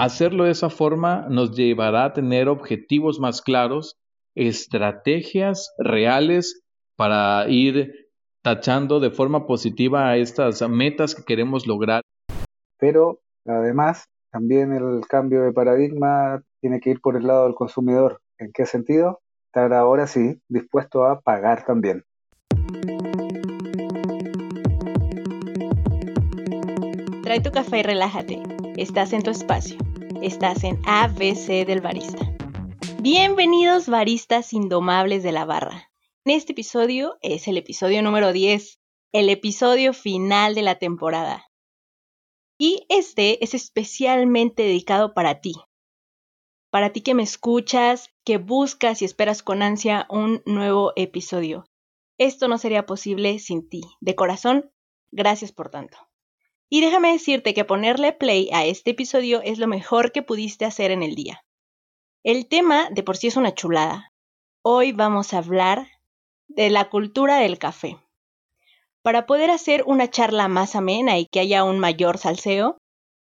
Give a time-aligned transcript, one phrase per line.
[0.00, 3.98] Hacerlo de esa forma nos llevará a tener objetivos más claros,
[4.34, 6.62] estrategias reales
[6.96, 8.08] para ir
[8.42, 12.00] tachando de forma positiva a estas metas que queremos lograr.
[12.78, 18.22] Pero además, también el cambio de paradigma tiene que ir por el lado del consumidor.
[18.38, 19.20] ¿En qué sentido?
[19.48, 22.04] Estar ahora sí dispuesto a pagar también.
[27.22, 28.42] Trae tu café y relájate.
[28.78, 29.76] Estás en tu espacio.
[30.22, 32.36] Estás en ABC del Barista.
[33.00, 35.90] Bienvenidos baristas indomables de la barra.
[36.26, 38.80] En este episodio es el episodio número 10,
[39.12, 41.46] el episodio final de la temporada.
[42.58, 45.54] Y este es especialmente dedicado para ti.
[46.70, 51.64] Para ti que me escuchas, que buscas y esperas con ansia un nuevo episodio.
[52.18, 53.80] Esto no sería posible sin ti.
[54.02, 54.70] De corazón,
[55.10, 56.09] gracias por tanto.
[56.72, 60.92] Y déjame decirte que ponerle play a este episodio es lo mejor que pudiste hacer
[60.92, 61.44] en el día.
[62.22, 64.12] El tema de por sí es una chulada.
[64.62, 65.88] Hoy vamos a hablar
[66.46, 67.98] de la cultura del café.
[69.02, 72.78] Para poder hacer una charla más amena y que haya un mayor salseo,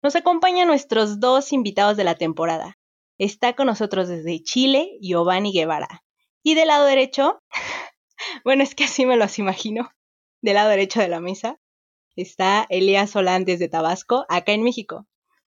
[0.03, 2.79] nos acompañan nuestros dos invitados de la temporada.
[3.19, 6.03] Está con nosotros desde Chile, Giovanni Guevara.
[6.43, 7.41] Y del lado derecho,
[8.45, 9.91] bueno, es que así me los imagino,
[10.41, 11.59] del lado derecho de la mesa,
[12.17, 15.07] está Elías Solán desde Tabasco, acá en México.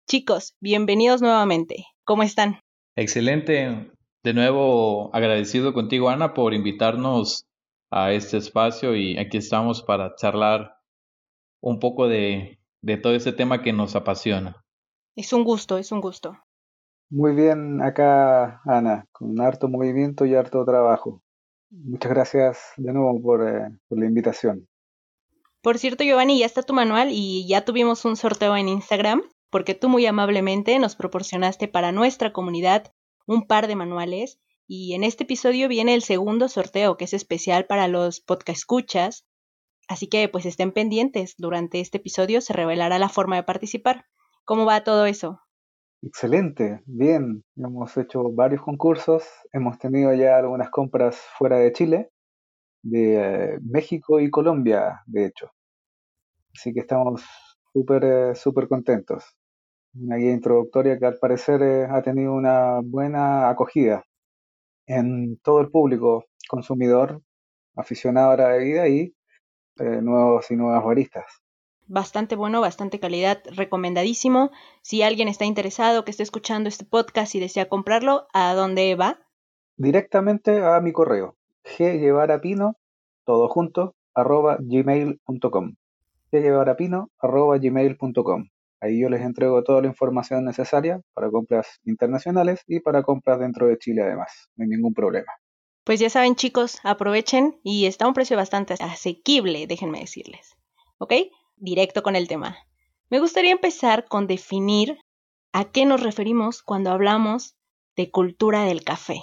[0.06, 1.86] Chicos, bienvenidos nuevamente.
[2.04, 2.60] ¿Cómo están?
[2.96, 3.90] Excelente.
[4.22, 7.46] De nuevo agradecido contigo, Ana, por invitarnos
[7.90, 10.76] a este espacio y aquí estamos para charlar
[11.60, 14.64] un poco de, de todo ese tema que nos apasiona.
[15.16, 16.36] Es un gusto, es un gusto.
[17.10, 21.22] Muy bien acá, Ana, con harto movimiento y harto trabajo.
[21.70, 24.66] Muchas gracias de nuevo por, eh, por la invitación.
[25.64, 29.74] Por cierto, Giovanni, ya está tu manual y ya tuvimos un sorteo en Instagram porque
[29.74, 32.92] tú muy amablemente nos proporcionaste para nuestra comunidad
[33.26, 37.64] un par de manuales y en este episodio viene el segundo sorteo que es especial
[37.64, 39.24] para los podcast escuchas.
[39.88, 44.04] Así que pues estén pendientes, durante este episodio se revelará la forma de participar.
[44.44, 45.40] ¿Cómo va todo eso?
[46.02, 47.42] Excelente, bien.
[47.56, 52.10] Hemos hecho varios concursos, hemos tenido ya algunas compras fuera de Chile
[52.84, 55.50] de eh, México y Colombia, de hecho.
[56.54, 57.22] Así que estamos
[57.72, 59.24] súper eh, súper contentos.
[59.94, 64.04] Una guía introductoria que al parecer eh, ha tenido una buena acogida
[64.86, 67.22] en todo el público consumidor,
[67.76, 69.14] aficionado a la bebida y
[69.76, 71.24] nuevos y nuevas baristas.
[71.86, 74.50] Bastante bueno, bastante calidad, recomendadísimo.
[74.82, 79.18] Si alguien está interesado, que esté escuchando este podcast y desea comprarlo, ¿a dónde va?
[79.76, 82.76] Directamente a mi correo, gguevarapino,
[83.26, 85.74] todo junto, arroba gmail.com.
[86.40, 88.48] gmail.com.
[88.80, 93.66] Ahí yo les entrego toda la información necesaria para compras internacionales y para compras dentro
[93.66, 94.50] de Chile además.
[94.56, 95.32] No hay ningún problema.
[95.84, 100.54] Pues ya saben chicos, aprovechen y está a un precio bastante asequible, déjenme decirles.
[100.98, 101.14] ¿Ok?
[101.56, 102.56] Directo con el tema.
[103.10, 104.98] Me gustaría empezar con definir
[105.52, 107.54] a qué nos referimos cuando hablamos
[107.96, 109.20] de cultura del café.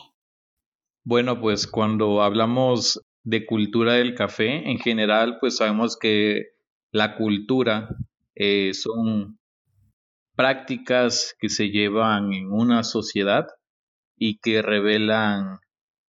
[1.04, 6.52] Bueno, pues cuando hablamos de cultura del café, en general, pues sabemos que
[6.92, 7.90] la cultura
[8.36, 9.40] eh, son
[10.36, 13.48] prácticas que se llevan en una sociedad
[14.18, 15.60] y que revelan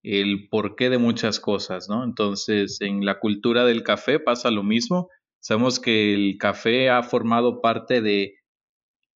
[0.02, 2.04] el porqué de muchas cosas, ¿no?
[2.04, 5.08] Entonces, en la cultura del café pasa lo mismo.
[5.40, 8.34] Sabemos que el café ha formado parte de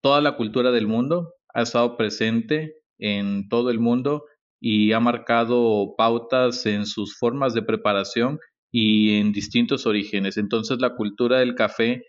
[0.01, 4.25] toda la cultura del mundo, ha estado presente en todo el mundo
[4.61, 8.39] y ha marcado pautas en sus formas de preparación
[8.79, 10.37] y en distintos orígenes.
[10.37, 12.05] Entonces la cultura del café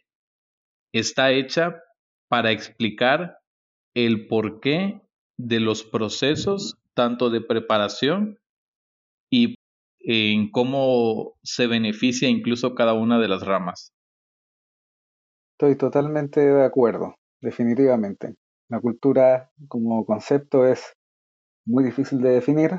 [0.94, 1.82] está hecha
[2.28, 3.38] para explicar
[3.96, 5.00] el porqué
[5.38, 8.38] de los procesos tanto de preparación
[9.32, 9.56] y
[10.02, 13.94] en cómo se beneficia incluso cada una de las ramas.
[15.54, 18.36] Estoy totalmente de acuerdo, definitivamente.
[18.68, 20.98] La cultura como concepto es
[21.66, 22.72] muy difícil de definir,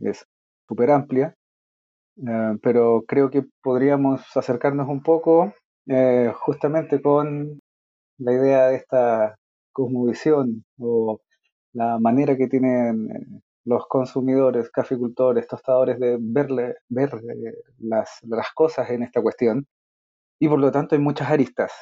[0.00, 0.26] es
[0.66, 1.36] súper amplia,
[2.26, 5.52] eh, pero creo que podríamos acercarnos un poco
[5.86, 7.60] eh, justamente con
[8.18, 9.36] la idea de esta
[9.72, 11.20] cosmovisión o
[11.72, 17.10] la manera que tienen eh, los consumidores, caficultores, tostadores de verle, ver
[17.78, 19.66] las, las cosas en esta cuestión.
[20.40, 21.72] Y por lo tanto hay muchas aristas.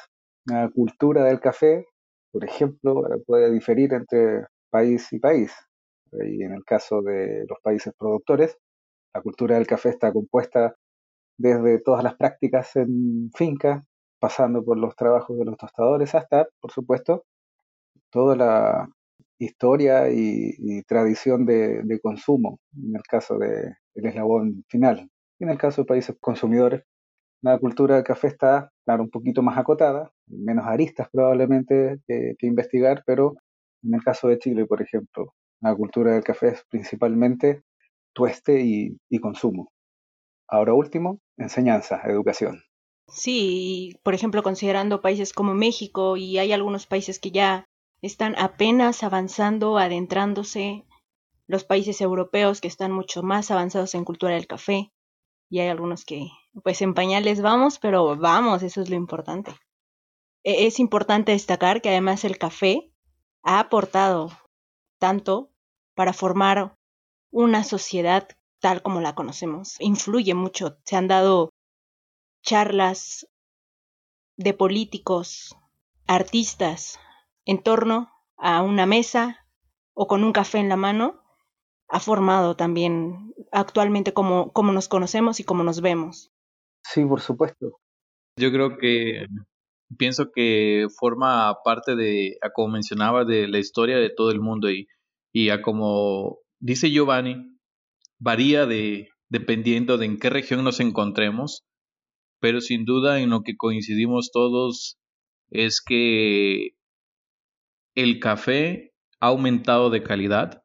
[0.45, 1.85] La cultura del café,
[2.31, 5.53] por ejemplo, puede diferir entre país y país.
[6.11, 8.57] Y en el caso de los países productores,
[9.17, 10.75] la cultura del café está compuesta
[11.39, 13.83] desde todas las prácticas en finca,
[14.19, 17.25] pasando por los trabajos de los tostadores hasta, por supuesto,
[18.11, 18.89] toda la,
[19.39, 25.09] historia y, tradición de, consumo, en el caso del eslabón final.
[25.39, 26.83] En el caso de países consumidores,
[27.43, 33.03] la cultura del café está, claro, un poquito más acotada, menos aristas probablemente que, investigar,
[33.05, 33.35] pero
[33.83, 37.63] en el caso de Chile, por ejemplo, la cultura del café es principalmente
[38.17, 39.71] tueste y consumo.
[40.47, 42.63] Ahora último, enseñanza, educación.
[43.09, 47.65] Sí, por ejemplo, considerando países como México y hay algunos países que ya
[48.01, 50.85] están apenas avanzando, adentrándose,
[51.47, 54.91] los países europeos que están mucho más avanzados en cultura del café
[55.49, 56.27] y hay algunos que
[56.63, 59.51] pues en pañales vamos, pero vamos, eso es lo importante.
[60.43, 62.91] E, es importante destacar que además el café
[63.43, 64.31] ha aportado
[64.99, 65.51] tanto
[65.95, 66.76] para formar
[67.31, 68.27] una sociedad
[68.59, 69.75] tal como la conocemos.
[69.79, 70.77] Influye mucho.
[70.83, 71.51] Se han dado
[72.41, 73.27] charlas
[74.37, 75.55] de políticos,
[76.07, 76.99] artistas,
[77.45, 79.45] en torno a una mesa
[79.93, 81.23] o con un café en la mano,
[81.89, 86.31] ha formado también actualmente como, como nos conocemos y como nos vemos.
[86.83, 87.79] Sí, por supuesto.
[88.37, 89.25] Yo creo que
[89.97, 94.87] pienso que forma parte de, como mencionaba, de la historia de todo el mundo y,
[95.33, 97.57] y a como dice Giovanni,
[98.19, 101.65] varía de, dependiendo de en qué región nos encontremos,
[102.39, 104.97] pero sin duda en lo que coincidimos todos
[105.49, 106.71] es que
[107.95, 110.61] el café ha aumentado de calidad,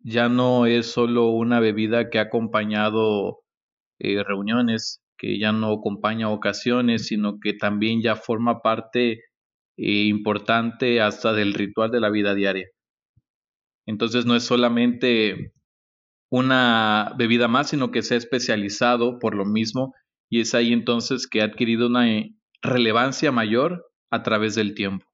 [0.00, 3.40] ya no es solo una bebida que ha acompañado
[3.98, 9.20] eh, reuniones, que ya no acompaña ocasiones, sino que también ya forma parte
[9.76, 12.66] eh, importante hasta del ritual de la vida diaria.
[13.86, 15.52] Entonces no es solamente
[16.30, 19.94] una bebida más, sino que se ha especializado por lo mismo
[20.30, 25.04] y es ahí entonces que ha adquirido una eh, relevancia mayor a través del tiempo.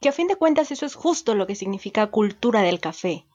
[0.00, 3.26] Que a fin de cuentas eso es justo lo que significa cultura del café.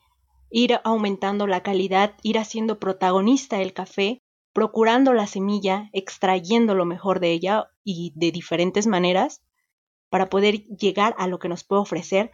[0.49, 4.21] Ir aumentando la calidad, ir haciendo protagonista el café,
[4.53, 9.41] procurando la semilla, extrayendo lo mejor de ella y de diferentes maneras
[10.09, 12.31] para poder llegar a lo que nos puede ofrecer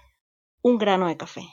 [0.62, 1.48] un grano de café.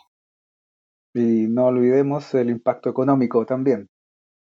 [1.14, 3.88] Y no olvidemos el impacto económico también.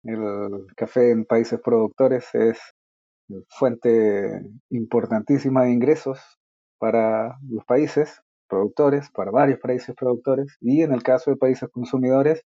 [0.04, 2.60] El café en países productores es
[3.50, 6.20] fuente importantísima de ingresos
[6.80, 12.44] para los países productores, para varios países productores, y en el caso de países consumidores,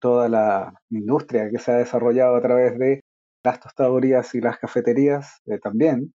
[0.00, 3.00] toda la industria que se ha desarrollado a través de
[3.44, 6.12] las tostadorías y las cafeterías eh, también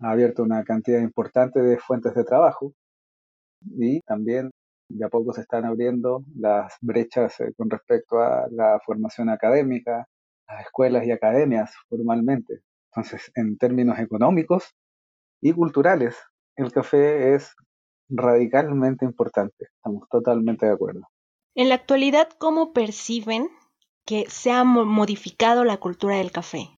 [0.00, 2.72] ha abierto una cantidad importante de fuentes de trabajo
[3.62, 4.50] y también
[4.88, 10.08] de a poco se están abriendo las brechas eh, con respecto a la formación académica,
[10.48, 12.60] las escuelas y academias formalmente.
[12.92, 14.74] Entonces, en términos económicos
[15.40, 16.16] y culturales,
[16.56, 17.54] el café es
[18.08, 19.66] radicalmente importante.
[19.76, 21.02] Estamos totalmente de acuerdo.
[21.54, 23.48] En la actualidad, ¿cómo perciben
[24.04, 26.70] que se ha modificado la cultura del café?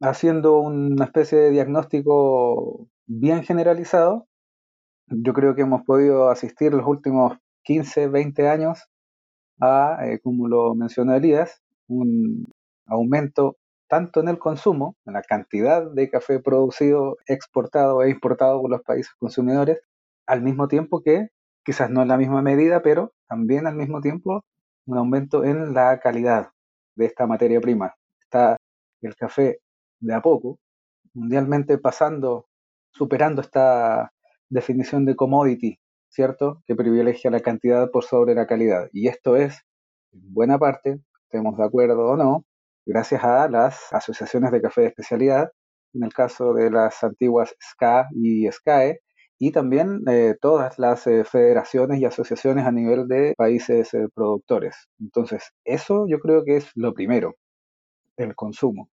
[0.00, 4.26] Haciendo una especie de diagnóstico bien generalizado,
[5.08, 8.78] yo creo que hemos podido asistir los últimos 15, 20 años
[9.60, 12.44] a, eh, como lo mencionó Elías, un
[12.86, 13.56] aumento
[13.88, 18.82] tanto en el consumo, en la cantidad de café producido, exportado e importado por los
[18.82, 19.80] países consumidores,
[20.26, 21.28] al mismo tiempo que,
[21.64, 24.44] quizás no en la misma medida, pero también al mismo tiempo
[24.86, 26.50] un aumento en la calidad
[26.96, 27.94] de esta materia prima.
[28.22, 28.56] Está
[29.02, 29.60] el café
[30.00, 30.58] de a poco,
[31.14, 32.46] mundialmente pasando,
[32.92, 34.12] superando esta
[34.48, 36.62] definición de commodity, ¿cierto?
[36.66, 38.88] Que privilegia la cantidad por sobre la calidad.
[38.92, 39.62] Y esto es,
[40.12, 42.44] en buena parte, estemos de acuerdo o no,
[42.86, 45.50] gracias a las asociaciones de café de especialidad,
[45.94, 49.00] en el caso de las antiguas SCA y SCAE,
[49.38, 54.88] y también eh, todas las eh, federaciones y asociaciones a nivel de países eh, productores.
[54.98, 57.34] Entonces, eso yo creo que es lo primero,
[58.16, 58.88] el consumo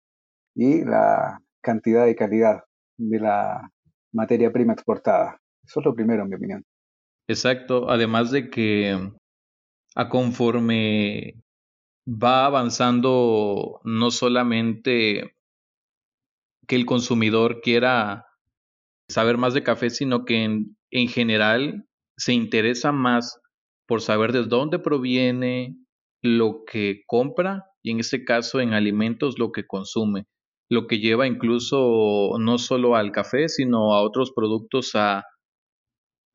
[0.55, 2.63] y la cantidad y calidad
[2.97, 3.71] de la
[4.11, 5.39] materia prima exportada.
[5.63, 6.63] Eso es lo primero, en mi opinión.
[7.27, 8.97] Exacto, además de que
[9.95, 11.41] a conforme
[12.07, 15.35] va avanzando no solamente
[16.67, 18.25] que el consumidor quiera
[19.09, 21.85] saber más de café, sino que en, en general
[22.17, 23.39] se interesa más
[23.87, 25.77] por saber de dónde proviene
[26.21, 30.25] lo que compra y en este caso en alimentos lo que consume,
[30.69, 35.23] lo que lleva incluso no solo al café, sino a otros productos a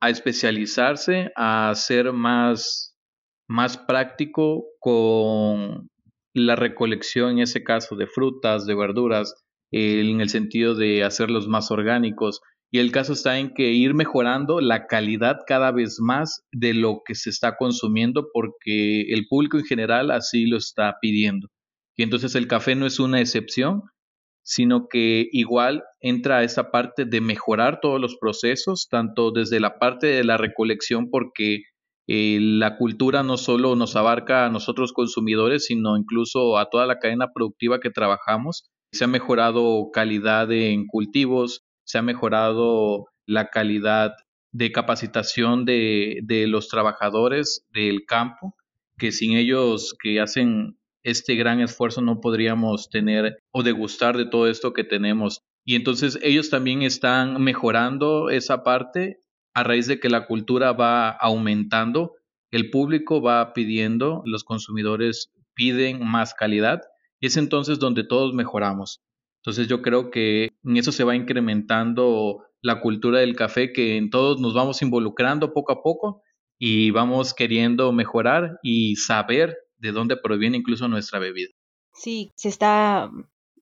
[0.01, 2.95] a especializarse, a ser más,
[3.47, 5.89] más práctico con
[6.33, 9.33] la recolección, en ese caso, de frutas, de verduras,
[9.71, 12.41] en el sentido de hacerlos más orgánicos
[12.71, 17.01] y el caso está en que ir mejorando la calidad cada vez más de lo
[17.03, 21.47] que se está consumiendo porque el público en general así lo está pidiendo.
[21.97, 23.83] Y entonces el café no es una excepción,
[24.43, 30.07] sino que igual entra esa parte de mejorar todos los procesos, tanto desde la parte
[30.07, 31.63] de la recolección, porque
[32.07, 36.97] eh, la cultura no solo nos abarca a nosotros consumidores, sino incluso a toda la
[36.97, 38.67] cadena productiva que trabajamos.
[38.91, 44.13] Se ha mejorado calidad en cultivos, se ha mejorado la calidad
[44.51, 48.55] de capacitación de, de los trabajadores del campo,
[48.97, 54.47] que sin ellos que hacen este gran esfuerzo no podríamos tener o degustar de todo
[54.47, 55.41] esto que tenemos.
[55.65, 59.21] Y entonces ellos también están mejorando esa parte
[59.53, 62.13] a raíz de que la cultura va aumentando,
[62.51, 66.81] el público va pidiendo, los consumidores piden más calidad
[67.19, 69.01] y es entonces donde todos mejoramos.
[69.41, 74.09] Entonces yo creo que en eso se va incrementando la cultura del café, que en
[74.09, 76.21] todos nos vamos involucrando poco a poco
[76.57, 81.49] y vamos queriendo mejorar y saber de dónde proviene incluso nuestra bebida.
[81.93, 83.11] Sí, se está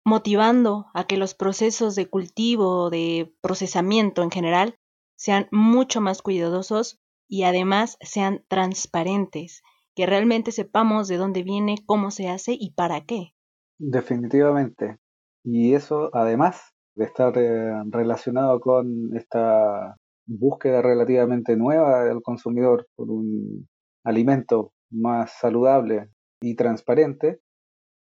[0.03, 4.77] motivando a que los procesos de cultivo, de procesamiento en general,
[5.15, 9.63] sean mucho más cuidadosos y además sean transparentes,
[9.95, 13.33] que realmente sepamos de dónde viene, cómo se hace y para qué.
[13.79, 14.97] Definitivamente.
[15.43, 16.62] Y eso, además
[16.95, 23.67] de estar eh, relacionado con esta búsqueda relativamente nueva del consumidor por un
[24.03, 26.10] alimento más saludable
[26.41, 27.39] y transparente,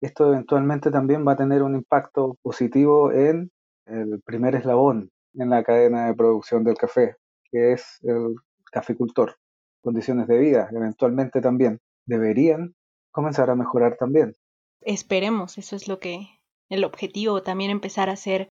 [0.00, 3.50] esto eventualmente también va a tener un impacto positivo en
[3.86, 7.16] el primer eslabón en la cadena de producción del café,
[7.50, 8.34] que es el
[8.70, 9.36] caficultor.
[9.82, 12.74] Condiciones de vida, eventualmente también, deberían
[13.10, 14.34] comenzar a mejorar también.
[14.80, 18.48] Esperemos, eso es lo que el objetivo también empezar a hacer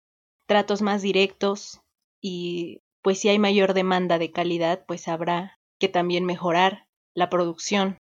[0.46, 1.82] tratos más directos
[2.22, 6.86] y pues si hay mayor demanda de calidad, pues habrá que también mejorar
[7.16, 7.98] la producción,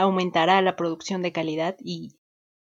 [0.00, 2.18] aumentará la producción de calidad y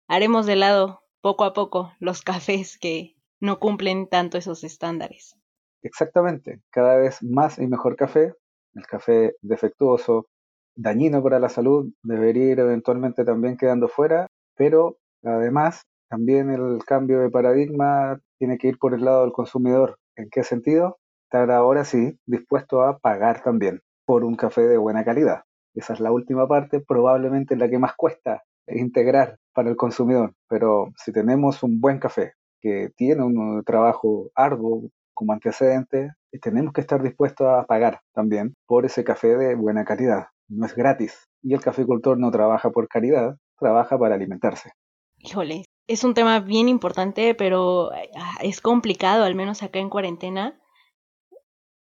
[0.08, 5.37] haremos de lado poco a poco los cafés que no cumplen tanto esos estándares.
[5.82, 8.35] Exactamente, cada vez más y mejor café,
[8.75, 10.26] el café defectuoso,
[10.75, 17.20] dañino para la salud, debería ir eventualmente también quedando fuera, pero además también el cambio
[17.20, 19.99] de paradigma tiene que ir por el lado del consumidor.
[20.16, 20.99] ¿En qué sentido?
[21.25, 25.42] Estar ahora sí dispuesto a pagar también por un café de buena calidad.
[25.78, 30.35] Esa es la última parte, probablemente la que más cuesta integrar para el consumidor.
[30.49, 36.80] Pero si tenemos un buen café que tiene un trabajo arduo como antecedente, tenemos que
[36.80, 40.26] estar dispuestos a pagar también por ese café de buena calidad.
[40.49, 41.28] No es gratis.
[41.44, 44.73] Y el caficultor no trabaja por caridad, trabaja para alimentarse.
[45.18, 50.61] Híjole, es un tema bien importante, pero ah, es complicado, al menos acá en cuarentena.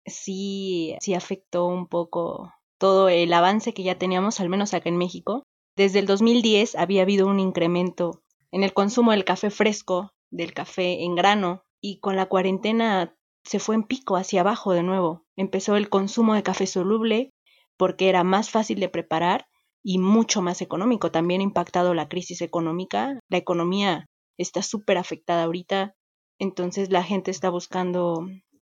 [0.06, 4.98] Sí, sí afectó un poco todo el avance que ya teníamos, al menos acá en
[4.98, 5.44] México.
[5.76, 11.04] Desde el 2010 había habido un incremento en el consumo del café fresco, del café
[11.04, 15.26] en grano, y con la cuarentena se fue en pico hacia abajo de nuevo.
[15.36, 17.32] Empezó el consumo de café soluble
[17.78, 19.48] porque era más fácil de preparar
[19.84, 21.12] y mucho más económico.
[21.12, 23.20] También ha impactado la crisis económica.
[23.30, 25.94] La economía está súper afectada ahorita.
[26.40, 28.28] Entonces la gente está buscando,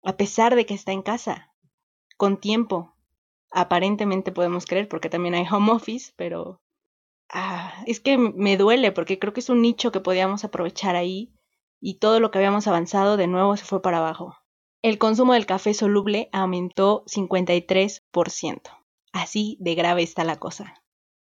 [0.04, 1.52] a pesar de que está en casa,
[2.16, 2.94] con tiempo.
[3.52, 6.62] Aparentemente podemos creer, porque también hay home office, pero
[7.32, 11.34] ah, es que me duele porque creo que es un nicho que podíamos aprovechar ahí
[11.82, 14.38] y todo lo que habíamos avanzado de nuevo se fue para abajo.
[14.82, 18.62] El consumo del café soluble aumentó 53%.
[19.12, 20.74] Así de grave está la cosa.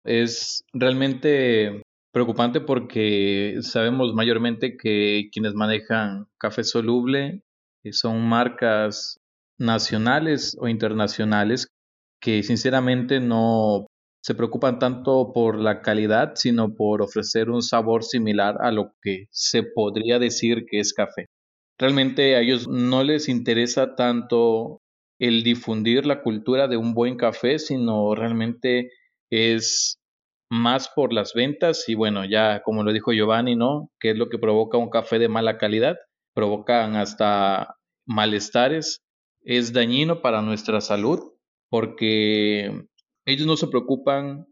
[0.04, 7.44] Es realmente preocupante porque sabemos mayormente que quienes manejan café soluble
[7.84, 9.20] eh, son marcas
[9.58, 11.68] nacionales o internacionales
[12.20, 13.88] que sinceramente no
[14.26, 19.28] se preocupan tanto por la calidad, sino por ofrecer un sabor similar a lo que
[19.30, 21.28] se podría decir que es café.
[21.78, 24.82] Realmente a ellos no les interesa tanto
[25.20, 28.90] el difundir la cultura de un buen café, sino realmente
[29.30, 30.00] es
[30.50, 33.92] más por las ventas y bueno, ya como lo dijo Giovanni, ¿no?
[34.00, 35.98] ¿Qué es lo que provoca un café de mala calidad?
[36.34, 37.76] Provocan hasta
[38.08, 39.04] malestares,
[39.44, 41.35] es dañino para nuestra salud
[41.76, 42.88] porque
[43.26, 44.48] ellos no se preocupan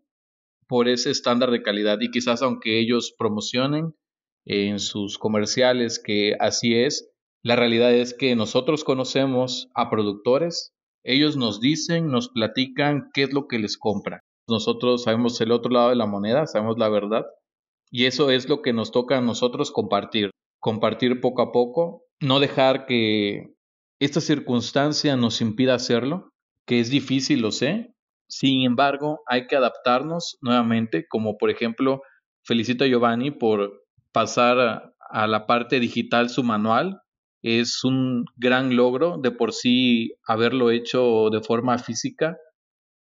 [0.68, 3.96] por ese estándar de calidad y quizás aunque ellos promocionen
[4.46, 7.10] en sus comerciales que así es,
[7.42, 10.74] la realidad es que nosotros conocemos a productores,
[11.06, 14.20] ellos nos dicen, nos platican qué es lo que les compran.
[14.50, 17.24] Nosotros sabemos el otro lado de la moneda, sabemos la verdad.
[17.90, 20.32] Y eso es lo que nos toca a nosotros compartir.
[20.60, 23.54] Compartir poco a poco, no dejar que
[24.02, 26.33] esta circunstancia nos impide hacerlo,
[26.66, 27.94] que es difícil, lo sé.
[28.28, 32.02] Sin embargo, hay que adaptarnos nuevamente, como por ejemplo,
[32.44, 37.02] felicito a Giovanni por pasar a, la parte digital su manual.
[37.44, 42.38] Es un gran logro de por sí haberlo hecho de forma física,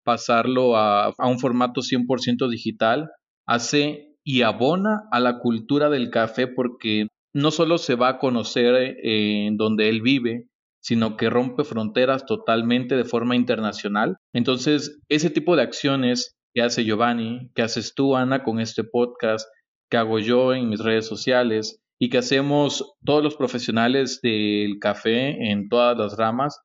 [0.05, 3.11] pasarlo a, a un formato 100% digital,
[3.47, 8.75] hace y abona a la cultura del café porque no solo se va a conocer
[8.75, 10.49] eh, en donde él vive,
[10.89, 14.17] sino que rompe fronteras totalmente de forma internacional.
[14.33, 19.47] Entonces, ese tipo de acciones que hace Giovanni, que haces tú, Ana, con este podcast,
[19.91, 25.51] que hago yo en mis redes sociales y que hacemos todos los profesionales del café
[25.51, 26.59] en todas las ramas,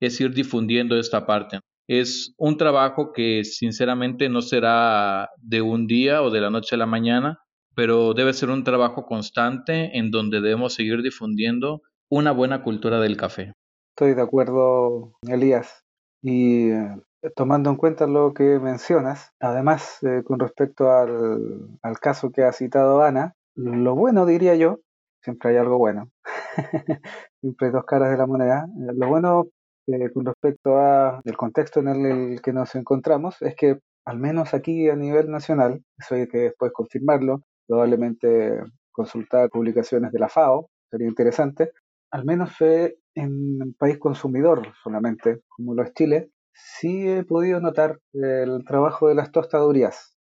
[0.00, 1.60] es ir difundiendo esta parte.
[1.86, 6.78] Es un trabajo que sinceramente no será de un día o de la noche a
[6.78, 7.38] la mañana,
[7.76, 13.16] pero debe ser un trabajo constante en donde debemos seguir difundiendo una buena cultura del
[13.16, 13.52] café.
[13.98, 15.84] Estoy de acuerdo, Elías.
[16.22, 17.02] Y eh,
[17.34, 22.52] tomando en cuenta lo que mencionas, además eh, con respecto al, al, caso que ha
[22.52, 24.78] citado Ana, lo bueno diría yo,
[25.20, 26.12] siempre hay algo bueno,
[27.40, 29.48] siempre hay dos caras de la moneda, lo bueno
[29.88, 34.88] eh, con respecto al contexto en el que nos encontramos es que al menos aquí
[34.88, 38.62] a nivel nacional, eso hay que después confirmarlo, probablemente
[38.92, 41.72] consultar publicaciones de la FAO, sería interesante.
[42.10, 48.00] Al menos en un país consumidor solamente, como lo es Chile, sí he podido notar
[48.12, 50.16] el trabajo de las tostadurías.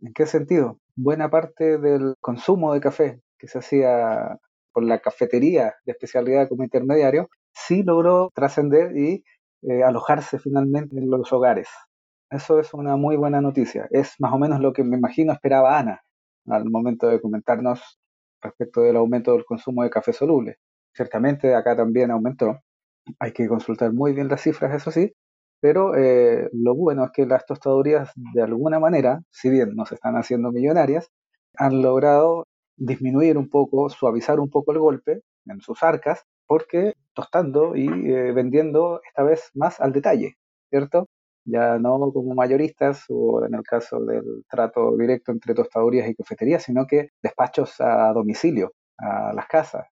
[0.00, 0.78] ¿En qué sentido?
[0.96, 4.38] Buena parte del consumo de café que se hacía
[4.72, 9.24] por la cafetería de especialidad como intermediario, sí logró trascender y
[9.62, 11.68] eh, alojarse finalmente en los hogares.
[12.30, 13.88] Eso es una muy buena noticia.
[13.90, 16.02] Es más o menos lo que me imagino esperaba Ana
[16.46, 17.98] al momento de comentarnos
[18.40, 20.58] respecto del aumento del consumo de café soluble.
[20.94, 22.60] Ciertamente acá también aumentó.
[23.18, 25.12] Hay que consultar muy bien las cifras, eso sí,
[25.60, 29.96] pero eh, lo bueno es que las tostadurías de alguna manera, si bien no se
[29.96, 31.08] están haciendo millonarias,
[31.56, 37.76] han logrado disminuir un poco, suavizar un poco el golpe en sus arcas, porque tostando
[37.76, 40.36] y eh, vendiendo esta vez más al detalle,
[40.70, 41.06] ¿cierto?
[41.44, 46.62] ya no como mayoristas o en el caso del trato directo entre tostadurías y cafeterías,
[46.62, 49.86] sino que despachos a domicilio, a las casas.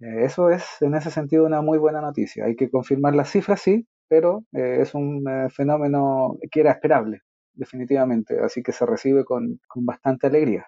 [0.00, 2.44] Eh, eso es en ese sentido una muy buena noticia.
[2.46, 7.20] Hay que confirmar las cifras, sí, pero eh, es un eh, fenómeno que era esperable,
[7.52, 10.66] definitivamente, así que se recibe con, con bastante alegría.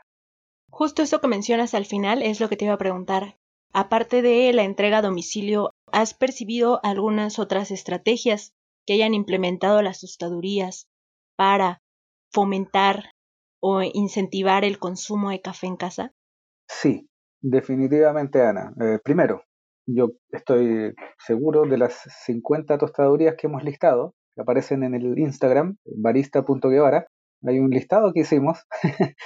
[0.71, 3.37] Justo eso que mencionas al final es lo que te iba a preguntar.
[3.73, 8.53] Aparte de la entrega a domicilio, ¿has percibido algunas otras estrategias
[8.87, 10.89] que hayan implementado las tostadurías
[11.37, 11.81] para
[12.33, 13.11] fomentar
[13.61, 16.13] o incentivar el consumo de café en casa?
[16.69, 17.09] Sí,
[17.43, 18.73] definitivamente, Ana.
[18.81, 19.43] Eh, primero,
[19.87, 25.77] yo estoy seguro de las 50 tostadurías que hemos listado, que aparecen en el Instagram,
[25.85, 27.07] barista.guevara.
[27.45, 28.65] Hay un listado que hicimos,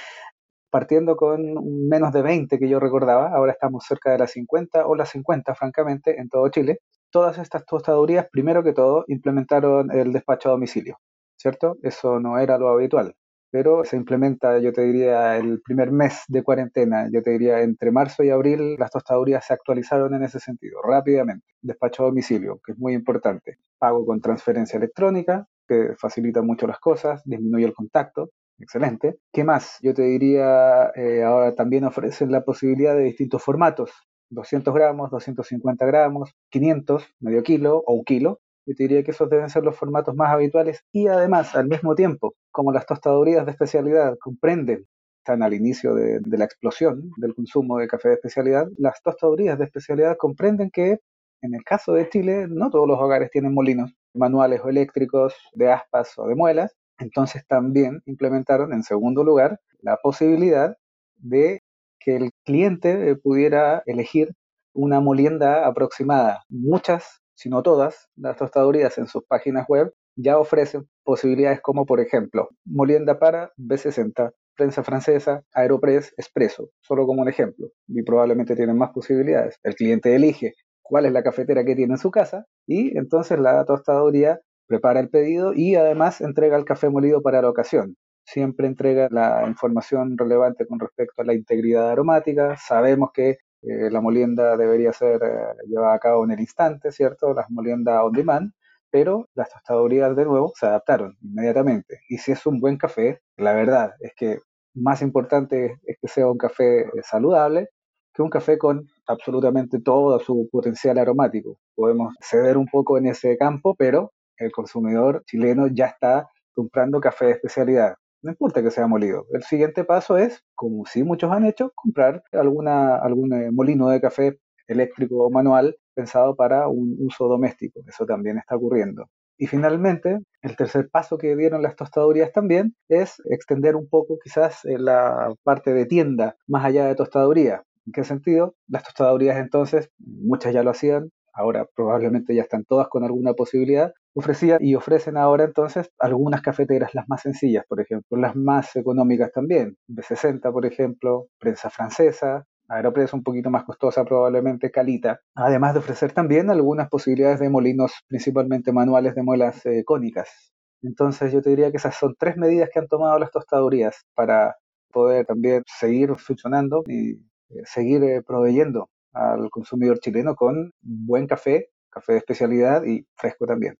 [0.71, 1.55] partiendo con
[1.87, 5.55] menos de 20 que yo recordaba, ahora estamos cerca de las 50 o las 50,
[5.55, 6.79] francamente, en todo Chile
[7.11, 10.97] todas estas tostadurías, primero que todo, implementaron el despacho a domicilio,
[11.37, 11.77] ¿cierto?
[11.81, 13.15] Eso no era lo habitual,
[13.49, 17.91] pero se implementa, yo te diría, el primer mes de cuarentena, yo te diría, entre
[17.91, 21.45] marzo y abril, las tostadurías se actualizaron en ese sentido, rápidamente.
[21.61, 23.57] Despacho a domicilio, que es muy importante.
[23.77, 29.17] Pago con transferencia electrónica, que facilita mucho las cosas, disminuye el contacto, excelente.
[29.31, 29.77] ¿Qué más?
[29.81, 33.91] Yo te diría, eh, ahora también ofrecen la posibilidad de distintos formatos.
[34.29, 38.39] 200 gramos, 250 gramos, 500, medio kilo o un kilo.
[38.67, 42.35] Yo diría que esos deben ser los formatos más habituales y además, al mismo tiempo,
[42.51, 44.85] como las tostadurías de especialidad comprenden,
[45.19, 49.57] están al inicio de, de la explosión del consumo de café de especialidad, las tostadurías
[49.57, 50.99] de especialidad comprenden que
[51.41, 55.71] en el caso de Chile, no todos los hogares tienen molinos manuales o eléctricos, de
[55.71, 56.75] aspas o de muelas.
[56.99, 60.75] Entonces también implementaron, en segundo lugar, la posibilidad
[61.15, 61.61] de
[61.99, 64.33] que el cliente pudiera elegir
[64.73, 66.43] una molienda aproximada.
[66.49, 71.99] Muchas, si no todas, las tostadurías en sus páginas web ya ofrecen posibilidades como, por
[71.99, 77.69] ejemplo, molienda para B60, prensa francesa, Aeropress, Espresso, solo como un ejemplo.
[77.87, 79.59] Y probablemente tienen más posibilidades.
[79.61, 83.63] El cliente elige cuál es la cafetera que tiene en su casa y entonces la
[83.65, 87.95] tostaduría prepara el pedido y además entrega el café molido para la ocasión
[88.27, 92.57] siempre entrega la información relevante con respecto a la integridad aromática.
[92.57, 97.33] Sabemos que eh, la molienda debería ser eh, llevada a cabo en el instante, ¿cierto?
[97.33, 98.51] Las moliendas on demand,
[98.89, 102.01] pero las tostadurías de nuevo se adaptaron inmediatamente.
[102.09, 104.39] Y si es un buen café, la verdad es que
[104.73, 107.69] más importante es que sea un café saludable
[108.17, 111.59] que un café con absolutamente todo su potencial aromático.
[111.75, 117.25] Podemos ceder un poco en ese campo, pero el consumidor chileno ya está comprando café
[117.25, 117.95] de especialidad.
[118.21, 119.25] No importa que sea molido.
[119.31, 124.01] El siguiente paso es, como sí muchos han hecho, comprar alguna, algún eh, molino de
[124.01, 127.81] café eléctrico o manual pensado para un uso doméstico.
[127.87, 129.07] Eso también está ocurriendo.
[129.37, 134.61] Y finalmente, el tercer paso que dieron las tostadurías también es extender un poco quizás
[134.63, 137.63] la parte de tienda más allá de tostaduría.
[137.85, 138.55] ¿En qué sentido?
[138.67, 143.93] Las tostadurías entonces, muchas ya lo hacían, ahora probablemente ya están todas con alguna posibilidad,
[144.17, 149.31] ofrecían y ofrecen ahora entonces algunas cafeteras, las más sencillas, por ejemplo, las más económicas
[149.31, 155.79] también, B60, por ejemplo, prensa francesa, Aeropress un poquito más costosa probablemente, Calita, además de
[155.79, 160.51] ofrecer también algunas posibilidades de molinos, principalmente manuales de muelas eh, cónicas.
[160.81, 164.55] Entonces yo te diría que esas son tres medidas que han tomado las tostadurías para
[164.91, 171.69] poder también seguir funcionando y eh, seguir eh, proveyendo al consumidor chileno con buen café,
[171.89, 173.75] café de especialidad y fresco también.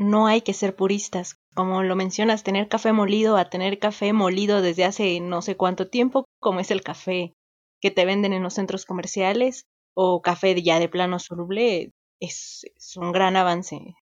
[0.00, 1.36] No hay que ser puristas.
[1.54, 5.88] Como lo mencionas, tener café molido a tener café molido desde hace no sé cuánto
[5.88, 7.34] tiempo, como es el café
[7.82, 12.64] que te venden en los centros comerciales o café ya de plano soluble es,
[12.96, 13.94] un gran avance.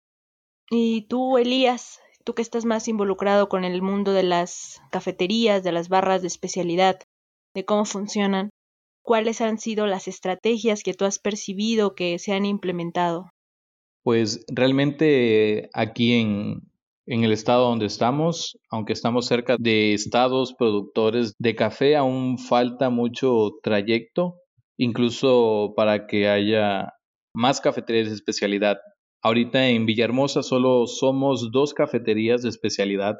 [0.70, 5.72] Y tú, Elías, tú que estás más involucrado con el mundo de las cafeterías, de
[5.72, 7.00] las barras de especialidad,
[7.54, 8.50] de cómo funcionan,
[9.02, 13.32] ¿cuáles han sido las estrategias que tú has percibido que se han implementado?
[14.08, 16.62] Pues realmente aquí en,
[17.04, 22.88] en el estado donde estamos, aunque estamos cerca de estados productores de café, aún falta
[22.88, 24.36] mucho trayecto,
[24.78, 26.94] incluso para que haya
[27.34, 28.78] más cafeterías de especialidad.
[29.22, 33.16] Ahorita en Villahermosa solo somos dos cafeterías de especialidad,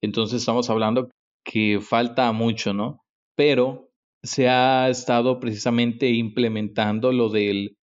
[0.00, 1.10] entonces estamos hablando
[1.44, 3.00] que falta mucho, ¿no?
[3.34, 3.90] Pero
[4.22, 7.79] se ha estado precisamente implementando lo del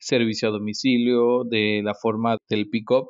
[0.00, 3.08] servicio a domicilio, de la forma del pick-up,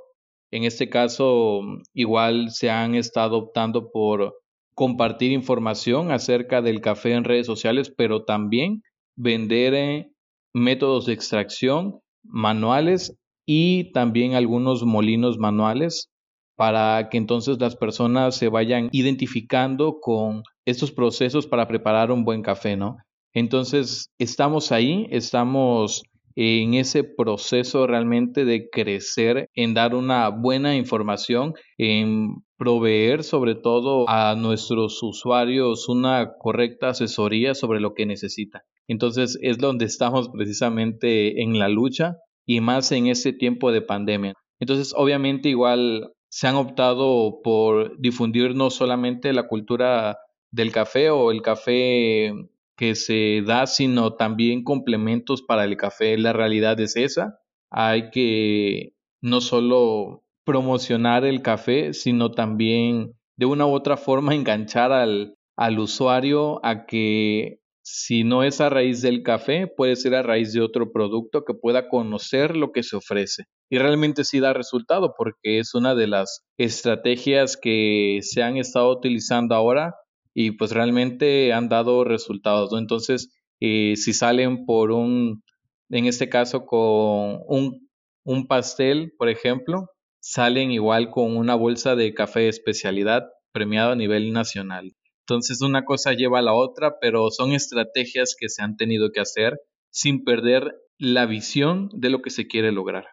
[0.50, 1.60] en este caso,
[1.94, 4.34] igual se han estado optando por
[4.74, 8.82] compartir información acerca del café en redes sociales, pero también
[9.16, 10.10] vender eh,
[10.52, 16.08] métodos de extracción manuales y también algunos molinos manuales
[16.56, 22.42] para que entonces las personas se vayan identificando con estos procesos para preparar un buen
[22.42, 22.96] café, ¿no?
[23.32, 26.02] Entonces, estamos ahí, estamos
[26.36, 34.08] en ese proceso realmente de crecer, en dar una buena información, en proveer sobre todo
[34.08, 38.62] a nuestros usuarios una correcta asesoría sobre lo que necesita.
[38.86, 42.16] Entonces es donde estamos precisamente en la lucha
[42.46, 44.34] y más en este tiempo de pandemia.
[44.60, 50.18] Entonces obviamente igual se han optado por difundir no solamente la cultura
[50.50, 52.32] del café o el café
[52.80, 56.16] que se da, sino también complementos para el café.
[56.16, 57.38] La realidad es esa.
[57.70, 64.92] Hay que no solo promocionar el café, sino también de una u otra forma enganchar
[64.92, 70.22] al, al usuario a que si no es a raíz del café, puede ser a
[70.22, 73.44] raíz de otro producto que pueda conocer lo que se ofrece.
[73.68, 78.90] Y realmente sí da resultado porque es una de las estrategias que se han estado
[78.90, 79.96] utilizando ahora
[80.34, 82.72] y pues realmente han dado resultados.
[82.78, 85.42] Entonces, eh, si salen por un,
[85.90, 89.88] en este caso con un, pastel, por ejemplo,
[90.20, 94.92] salen igual con una bolsa de café especialidad premiado a nivel nacional.
[95.26, 99.20] Entonces una cosa lleva a la otra, pero son estrategias que se han tenido que
[99.20, 99.58] hacer
[99.90, 103.06] sin perder la visión de lo que se quiere lograr.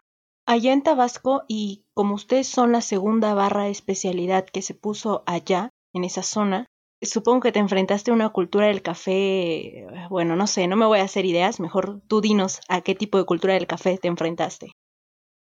[0.46, 5.22] Allá en Tabasco, y como ustedes son la segunda barra de especialidad que se puso
[5.26, 6.66] allá, en esa zona,
[7.02, 10.98] supongo que te enfrentaste a una cultura del café, bueno, no sé, no me voy
[10.98, 14.72] a hacer ideas, mejor tú dinos a qué tipo de cultura del café te enfrentaste.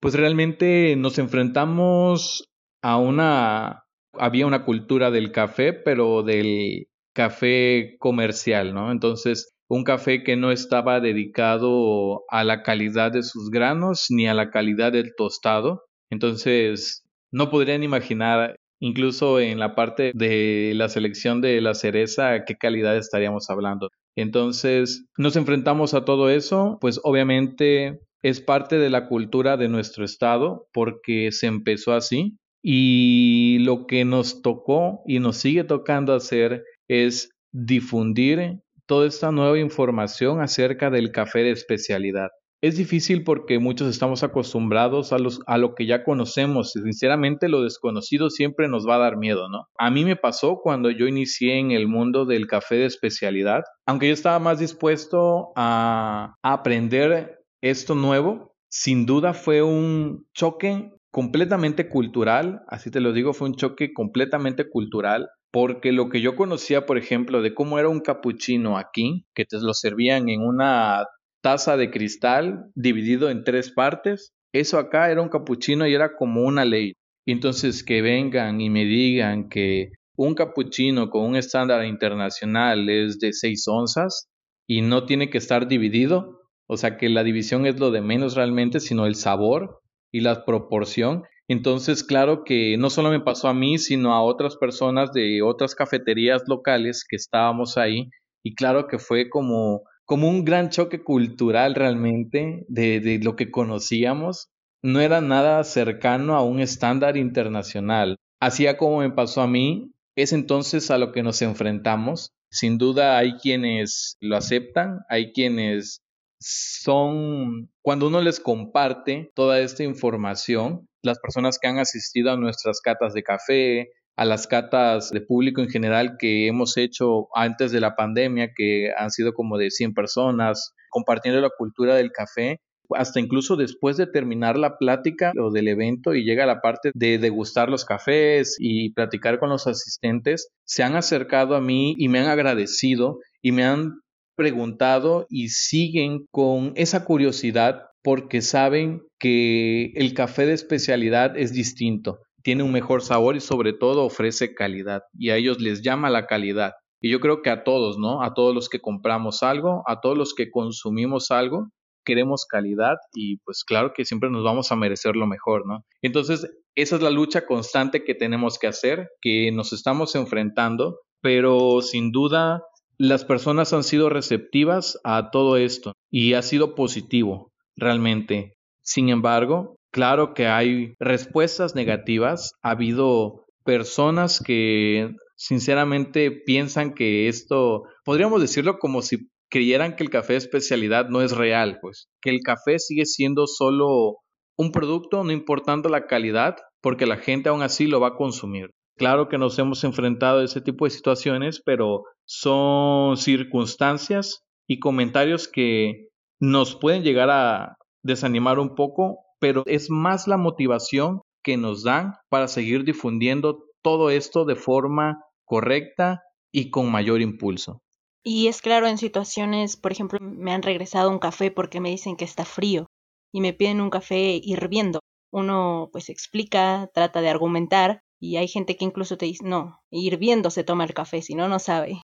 [0.01, 2.49] Pues realmente nos enfrentamos
[2.83, 8.91] a una, había una cultura del café, pero del café comercial, ¿no?
[8.91, 14.35] Entonces, un café que no estaba dedicado a la calidad de sus granos ni a
[14.35, 15.85] la calidad del tostado.
[16.11, 22.57] Entonces, no podrían imaginar incluso en la parte de la selección de la cereza, qué
[22.57, 23.91] calidad estaríamos hablando.
[24.17, 30.05] Entonces, nos enfrentamos a todo eso, pues obviamente es parte de la cultura de nuestro
[30.05, 36.65] estado porque se empezó así y lo que nos tocó y nos sigue tocando hacer
[36.89, 42.31] es difundir toda esta nueva información acerca del café de especialidad.
[42.63, 46.71] Es difícil porque muchos estamos acostumbrados a, los, a lo que ya conocemos.
[46.71, 49.67] Sinceramente, lo desconocido siempre nos va a dar miedo, ¿no?
[49.79, 53.63] A mí me pasó cuando yo inicié en el mundo del café de especialidad.
[53.85, 60.93] aunque yo estaba más dispuesto a, a aprender esto nuevo, sin duda fue un choque
[61.11, 66.37] completamente cultural, así te lo digo, fue un choque completamente cultural, porque lo que yo
[66.37, 71.05] conocía, por ejemplo, de cómo era un capuchino aquí, que te lo servían en una
[71.43, 76.43] taza de cristal dividido en tres partes, eso acá era un capuchino y era como
[76.43, 76.95] una ley.
[77.27, 83.33] Entonces que vengan y me digan que un capuchino con un estándar internacional es de
[83.33, 84.29] 6 onzas
[84.69, 88.35] y no tiene que estar dividido, o sea que la división es lo de menos
[88.35, 89.81] realmente, sino el sabor
[90.13, 91.25] y la proporción.
[91.49, 95.75] Entonces, claro que no solo me pasó a mí, sino a otras personas de otras
[95.75, 98.11] cafeterías locales que estábamos ahí.
[98.45, 104.51] Y claro que fue como, como un gran choque cultural realmente de, lo que conocíamos.
[104.83, 108.19] No era nada cercano a un estándar internacional.
[108.39, 112.29] Así como me pasó a mí, es entonces a lo que nos enfrentamos.
[112.51, 116.03] Sin duda hay quienes lo aceptan, hay quienes
[116.41, 122.83] son, cuando uno les comparte toda esta información, las personas que han asistido a nuestras
[122.83, 127.81] catas de café, a las catas de público en general que hemos hecho antes de
[127.81, 132.61] la pandemia, que han sido como de 100 personas, compartiendo la cultura del café,
[132.95, 137.19] hasta incluso después de terminar la plática o del evento y llega la parte de
[137.19, 142.21] degustar los cafés y platicar con los asistentes, se han acercado a mí y me
[142.21, 144.01] han agradecido y me han
[144.37, 152.19] preguntado y siguen con esa curiosidad porque saben que el café de especialidad es distinto,
[152.43, 156.27] tiene un mejor sabor y sobre todo ofrece calidad y a ellos les llama la
[156.27, 156.73] calidad.
[157.01, 158.23] Y yo creo que a todos, ¿no?
[158.23, 161.69] A todos los que compramos algo, a todos los que consumimos algo,
[162.05, 165.85] queremos calidad y pues claro que siempre nos vamos a merecer lo mejor, ¿no?
[166.01, 171.83] Entonces, esa es la lucha constante que tenemos que hacer, que nos estamos enfrentando, pero
[171.83, 172.63] sin duda
[172.99, 178.55] las personas han sido receptivas a todo esto y ha sido positivo, realmente.
[178.83, 182.53] Sin embargo, claro que hay respuestas negativas.
[182.63, 190.11] Ha habido personas que sinceramente piensan que esto, podríamos decirlo como si creyeran que el
[190.11, 194.17] café especialidad no es real, pues, que el café sigue siendo solo
[194.57, 198.71] un producto, no importando la calidad, porque la gente aún así lo va a consumir.
[198.97, 205.49] Claro que nos hemos enfrentado a ese tipo de situaciones, pero son circunstancias y comentarios
[205.49, 206.09] que
[206.41, 212.15] nos pueden llegar a desanimar un poco, pero es más la motivación que nos dan
[212.29, 217.81] para seguir difundiendo todo esto de forma correcta y con mayor impulso.
[218.23, 222.15] Y es claro, en situaciones, por ejemplo, me han regresado un café porque me dicen
[222.15, 222.87] que está frío
[223.33, 225.01] y me piden un café hirviendo.
[225.33, 230.51] Uno pues explica, trata de argumentar y hay gente que incluso te dice, no, hirviendo
[230.51, 232.01] se toma el café, si no, no sabe.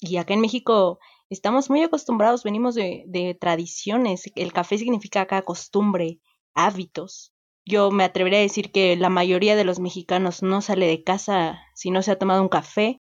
[0.00, 4.30] Y acá en México estamos muy acostumbrados, venimos de, tradiciones.
[4.36, 6.20] El café significa acá costumbre,
[6.56, 7.32] hábitos.
[7.64, 11.60] Yo me atrevería a decir que la mayoría de los mexicanos no sale de casa
[11.74, 12.98] si no se ha tomado un café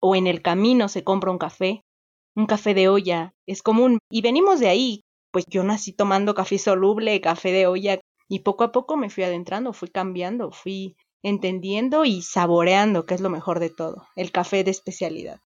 [0.00, 1.82] o en el camino se compra un café.
[2.36, 5.02] Un café de olla es común y venimos de ahí.
[5.32, 9.24] Pues yo nací tomando café soluble, café de olla y poco a poco me fui
[9.24, 14.64] adentrando, fui cambiando, fui entendiendo y saboreando, que es lo mejor de todo, el café
[14.64, 15.40] de especialidad.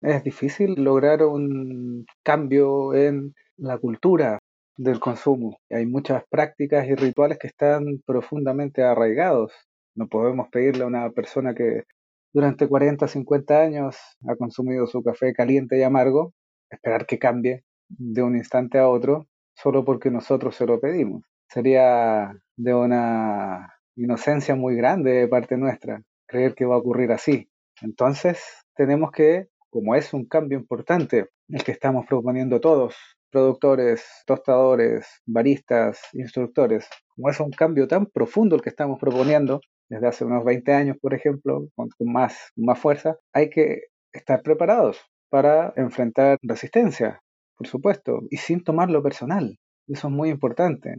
[0.00, 4.38] Es difícil lograr un cambio en la cultura
[4.76, 5.58] del consumo.
[5.70, 9.52] Hay muchas prácticas y rituales que están profundamente arraigados.
[9.94, 11.84] No podemos pedirle a una persona que
[12.32, 13.96] durante 40, 50 años
[14.28, 16.32] ha consumido su café caliente y amargo,
[16.70, 21.22] esperar que cambie de un instante a otro solo porque nosotros se lo pedimos.
[21.48, 27.48] Sería de una inocencia muy grande de parte nuestra creer que va a ocurrir así.
[27.80, 28.42] Entonces
[28.74, 32.96] tenemos que, como es un cambio importante el que estamos proponiendo todos,
[33.34, 40.06] productores, tostadores, baristas, instructores, como es un cambio tan profundo el que estamos proponiendo desde
[40.06, 45.72] hace unos 20 años, por ejemplo, con, más, más fuerza, hay que estar preparados para
[45.76, 47.22] enfrentar resistencia,
[47.56, 49.58] por supuesto, y sin tomarlo personal.
[49.88, 50.94] Eso es muy importante.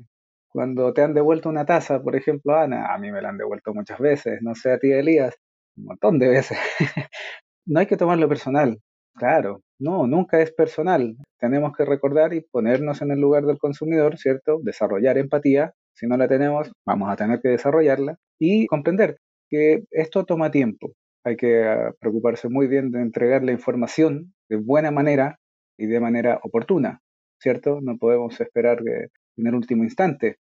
[0.49, 3.73] Cuando te han devuelto una taza, por ejemplo, Ana, a mí me la han devuelto
[3.73, 5.35] muchas veces, no sé a ti, Elías,
[5.77, 6.57] un montón de veces.
[7.65, 8.81] no hay que tomarlo personal,
[9.17, 11.15] claro, no, nunca es personal.
[11.39, 14.59] Tenemos que recordar y ponernos en el lugar del consumidor, ¿cierto?
[14.63, 15.73] Desarrollar empatía.
[15.93, 19.17] Si no la tenemos, vamos a tener que desarrollarla y comprender
[19.49, 20.91] que esto toma tiempo.
[21.25, 25.39] Hay que ah, preocuparse muy bien de entregar la información de buena manera
[25.77, 27.01] y de manera oportuna,
[27.41, 27.79] ¿cierto?
[27.81, 30.37] No podemos esperar que en el último instante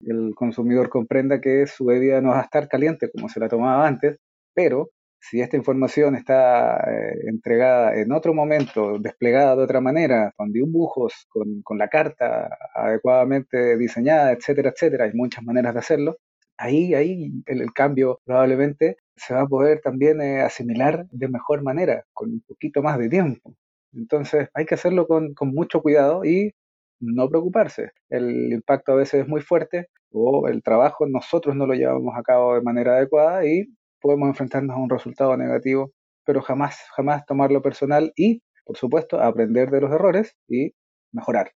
[0.00, 3.86] el consumidor comprenda que su bebida no va a estar caliente como se la tomaba
[3.86, 4.18] antes,
[4.54, 4.90] pero
[5.30, 11.26] si esta información está eh, entregada en otro momento, desplegada de otra manera, con dibujos,
[11.30, 16.16] con, la carta adecuadamente diseñada, etcétera, etcétera, hay muchas maneras de hacerlo,
[16.58, 22.04] ahí, ahí el, cambio probablemente se va a poder también eh, asimilar de mejor manera,
[22.12, 23.54] con un poquito más de tiempo.
[23.94, 26.52] Entonces hay que hacerlo con, con mucho cuidado y
[27.00, 27.92] no preocuparse.
[28.10, 32.22] El impacto a veces es muy fuerte o el trabajo nosotros no lo llevamos a
[32.22, 33.68] cabo de manera adecuada y
[34.04, 35.92] podemos enfrentarnos a un resultado negativo,
[36.26, 40.72] pero jamás, jamás tomarlo personal y, por supuesto, aprender de los errores y
[41.10, 41.52] mejorar.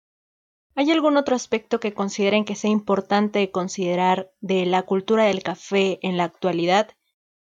[0.77, 5.99] ¿Hay algún otro aspecto que consideren que sea importante considerar de la cultura del café
[6.03, 6.91] en la actualidad,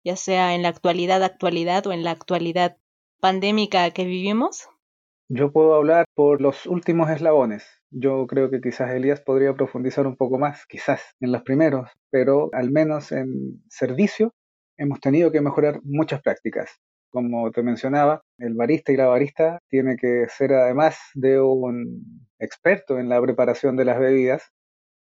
[0.03, 2.75] ya sea en la actualidad actualidad o en la actualidad
[3.21, 4.67] pandémica que vivimos?
[5.29, 7.65] Yo puedo hablar por los últimos eslabones.
[7.89, 12.49] Yo creo que quizás Elías podría profundizar un poco más, quizás en los primeros, pero
[12.51, 14.33] al menos en servicio
[14.79, 16.71] hemos tenido que mejorar muchas prácticas.
[17.11, 22.97] Como te mencionaba, el barista y la barista tiene que ser además de un experto
[22.97, 24.51] en la preparación de las bebidas,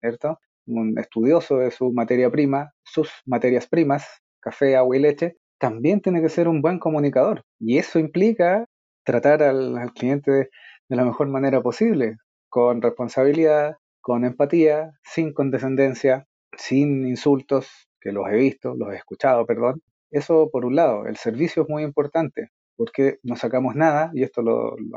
[0.01, 0.39] ¿cierto?
[0.67, 4.07] Un estudioso de su materia prima, sus materias primas,
[4.41, 7.43] café, agua y leche, también tiene que ser un buen comunicador.
[7.59, 8.67] Y eso implica
[9.05, 10.51] tratar al, cliente de,
[10.89, 18.37] la mejor manera posible, con responsabilidad, con empatía, sin condescendencia, sin insultos, que los he
[18.37, 19.83] visto, los he escuchado, perdón.
[20.11, 24.43] Eso por un lado, el servicio es muy importante porque no sacamos nada, y esto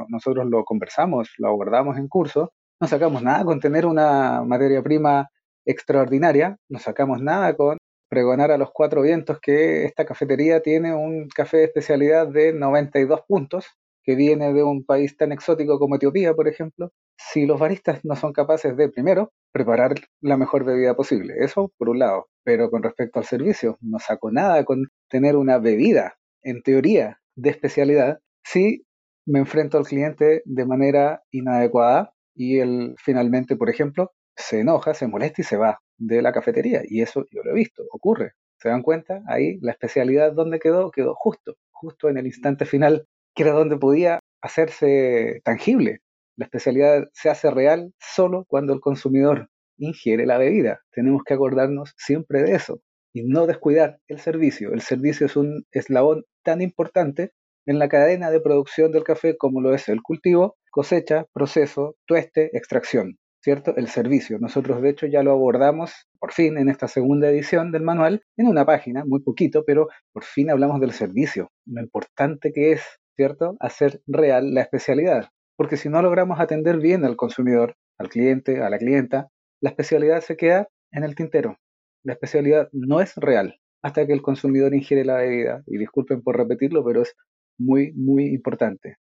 [0.10, 5.30] nosotros lo conversamos, lo abordamos en curso, no sacamos nada con tener una materia prima
[5.66, 7.78] extraordinaria, no sacamos nada con
[8.10, 13.22] pregonar a los cuatro vientos que esta cafetería tiene un café de especialidad de 92
[13.28, 13.68] puntos
[14.04, 18.16] que viene de un país tan exótico como Etiopía, por ejemplo, si los baristas no
[18.16, 21.34] son capaces de, primero, preparar la mejor bebida posible.
[21.40, 22.28] Eso por un lado.
[22.48, 27.50] Pero con respecto al servicio, no saco nada con tener una bebida, en teoría, de
[27.50, 28.86] especialidad, si
[29.26, 35.08] me enfrento al cliente de manera inadecuada y él finalmente, por ejemplo, se enoja, se
[35.08, 36.84] molesta y se va de la cafetería.
[36.88, 38.32] Y eso yo lo he visto, ocurre.
[38.62, 39.24] ¿Se dan cuenta?
[39.28, 43.76] Ahí la especialidad donde quedó, quedó justo, justo en el instante final que era donde
[43.76, 46.00] podía hacerse tangible.
[46.38, 50.82] La especialidad se hace real solo cuando el consumidor ingiere la bebida.
[50.92, 52.82] Tenemos que acordarnos siempre de eso
[53.14, 54.74] y no descuidar el servicio.
[54.74, 57.32] El servicio es un eslabón tan importante
[57.66, 62.56] en la cadena de producción del café como lo es el cultivo, cosecha, proceso, tueste,
[62.58, 63.18] extracción.
[63.40, 63.74] ¿Cierto?
[63.78, 64.40] El servicio.
[64.40, 68.48] Nosotros de hecho ya lo abordamos por fin en esta segunda edición del manual en
[68.48, 72.82] una página, muy poquito, pero por fin hablamos del servicio, lo importante que es
[73.18, 73.58] ¿cierto?
[73.60, 75.30] Hacer real la especialidad.
[75.58, 79.28] Porque si no logramos atender bien al consumidor, al cliente, a la clienta,
[79.62, 81.58] la especialidad se queda en el tintero.
[82.04, 85.64] La especialidad no es real hasta que el consumidor ingiere la bebida.
[85.66, 87.16] Y disculpen por repetirlo, pero es
[87.58, 88.98] muy, muy importante.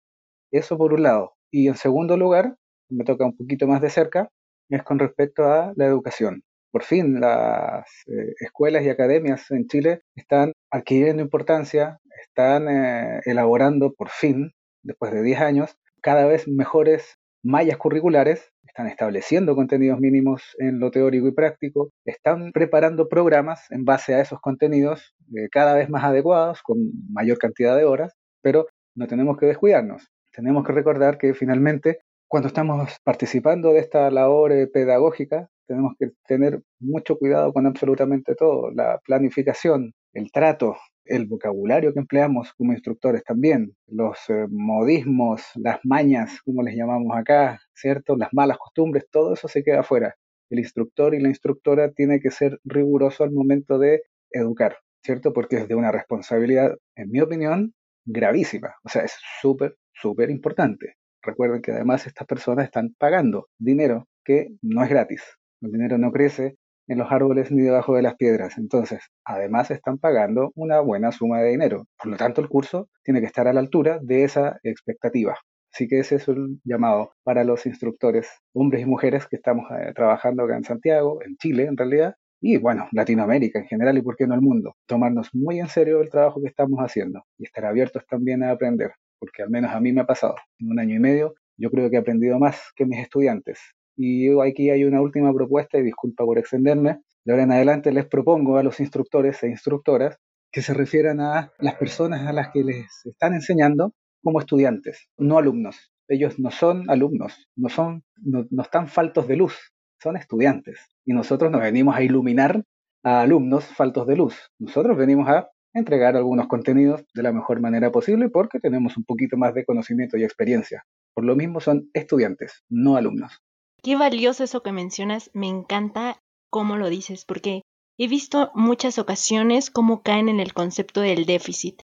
[0.51, 1.33] Eso por un lado.
[1.51, 2.55] Y en segundo lugar,
[2.89, 4.29] me toca un poquito más de cerca,
[4.69, 6.43] es con respecto a la educación.
[6.71, 13.93] Por fin las eh, escuelas y academias en Chile están adquiriendo importancia, están eh, elaborando
[13.93, 14.51] por fin,
[14.83, 20.91] después de 10 años, cada vez mejores mallas curriculares, están estableciendo contenidos mínimos en lo
[20.91, 26.04] teórico y práctico, están preparando programas en base a esos contenidos eh, cada vez más
[26.04, 26.78] adecuados, con
[27.12, 30.08] mayor cantidad de horas, pero no tenemos que descuidarnos.
[30.32, 36.12] Tenemos que recordar que finalmente, cuando estamos participando de esta labor eh, pedagógica, tenemos que
[36.28, 40.75] tener mucho cuidado con absolutamente todo, la planificación, el trato,
[41.06, 47.15] el vocabulario que empleamos como instructores también, los eh, modismos, las mañas, como les llamamos
[47.15, 48.17] acá, ¿cierto?
[48.17, 50.15] Las malas costumbres, todo eso se queda afuera.
[50.49, 54.01] El instructor y la instructora tiene que ser riguroso al momento de
[54.32, 55.34] educar, ¿cierto?
[55.34, 58.73] Porque es de una responsabilidad, en mi opinión, gravísima.
[58.84, 60.95] O sea, es súper, súper importante.
[61.21, 65.21] Recuerden que además estas personas están pagando dinero que no es gratis.
[65.62, 66.56] El dinero no crece
[66.88, 68.58] en los árboles ni debajo de las piedras.
[68.58, 71.86] Entonces, además están pagando una buena suma de dinero.
[71.97, 75.38] Por lo tanto, el curso tiene que estar a la altura de esa expectativa.
[75.73, 79.91] Así que ese es un llamado para los instructores, hombres y mujeres que estamos eh,
[79.93, 84.15] trabajando acá en Santiago, en Chile en realidad, y bueno, Latinoamérica en general y por
[84.15, 84.75] qué no el mundo.
[84.85, 88.92] Tomarnos muy en serio el trabajo que estamos haciendo y estar abiertos también a aprender,
[89.19, 90.35] porque al menos a mí me ha pasado.
[90.60, 93.60] En un año y medio yo creo que he aprendido más que mis estudiantes
[93.98, 97.02] y aquí hay una última propuesta, y disculpa por extenderme.
[97.25, 100.17] De ahora en adelante les propongo a los instructores e instructoras
[100.52, 103.93] que se refieran a las personas a las que les están enseñando
[104.23, 105.91] como estudiantes, no alumnos.
[106.08, 110.79] Ellos no son alumnos, no, son, no, no están faltos de luz, son estudiantes.
[111.06, 112.63] Y nosotros nos venimos a iluminar
[113.04, 114.35] a alumnos faltos de luz.
[114.60, 119.37] Nosotros venimos a entregar algunos contenidos de la mejor manera posible porque tenemos un poquito
[119.37, 120.85] más de conocimiento y experiencia.
[121.13, 123.41] Por lo mismo son estudiantes, no alumnos.
[123.84, 126.19] Qué valioso eso que mencionas, me encanta
[126.50, 127.62] cómo lo dices, porque
[127.98, 131.82] he visto muchas ocasiones cómo caen en el concepto del déficit.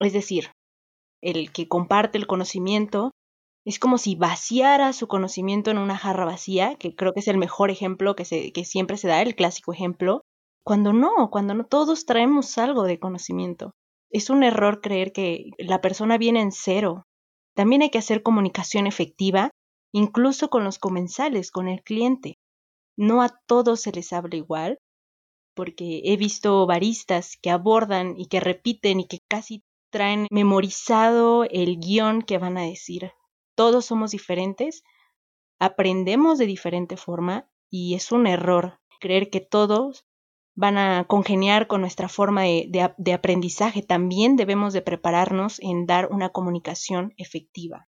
[0.00, 0.50] Es decir,
[1.22, 3.12] el que comparte el conocimiento
[3.66, 7.36] es como si vaciara su conocimiento en una jarra vacía, que creo que es el
[7.36, 10.22] mejor ejemplo que, siempre se da, el clásico ejemplo,
[10.64, 13.72] cuando no, cuando no todos traemos algo de conocimiento.
[14.10, 17.04] Es un error creer que la persona viene en cero.
[17.54, 19.50] También hay que hacer comunicación efectiva,
[19.92, 22.38] incluso con los comensales, con el cliente.
[22.96, 24.78] No a todos se les habla igual,
[25.54, 31.78] porque he visto baristas que abordan y que repiten y que casi traen memorizado el
[31.78, 33.12] guion que van a decir.
[33.54, 34.82] Todos somos diferentes,
[35.58, 40.06] aprendemos de diferente forma y es un error creer que todos
[40.54, 43.82] van a congeniar con nuestra forma de, de, aprendizaje.
[43.82, 47.88] También debemos de prepararnos en dar una comunicación efectiva.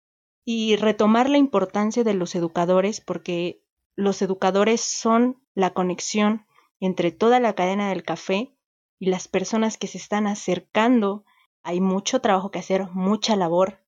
[0.45, 3.63] Y retomar la importancia de los educadores porque
[3.95, 6.45] los educadores son la conexión
[6.79, 8.53] entre toda la cadena del café
[8.99, 11.23] y las personas que se están acercando
[11.63, 13.79] hay mucho trabajo que hacer, mucha labor.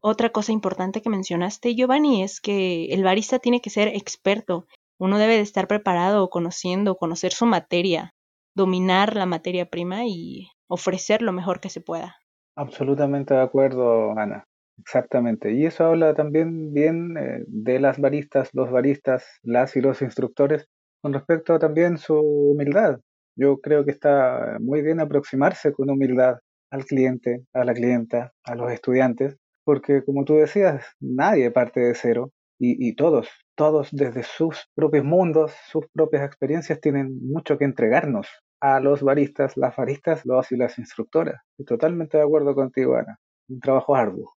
[0.00, 4.66] Otra cosa importante que mencionaste, Giovanni, es que el barista tiene que ser experto.
[4.98, 8.14] Uno debe de estar preparado, conociendo, conocer su materia,
[8.54, 12.16] dominar la materia prima y ofrecer lo mejor que se pueda.
[12.56, 14.44] Absolutamente de acuerdo, Ana.
[14.80, 15.52] Exactamente.
[15.52, 20.66] Y eso habla también bien eh, de las baristas, los baristas, las y los instructores,
[21.02, 23.00] con respecto a también su humildad.
[23.36, 26.38] Yo creo que está muy bien aproximarse con humildad
[26.70, 31.94] al cliente, a la clienta, a los estudiantes, porque como tú decías, nadie parte de
[31.94, 32.30] cero
[32.62, 33.26] y, todos,
[33.56, 38.28] todos desde sus propios mundos, sus propias experiencias tienen mucho que entregarnos
[38.60, 41.40] a los baristas, las baristas, los y las instructoras.
[41.58, 43.18] Estoy totalmente de acuerdo contigo, Ana.
[43.48, 44.34] Un trabajo arduo.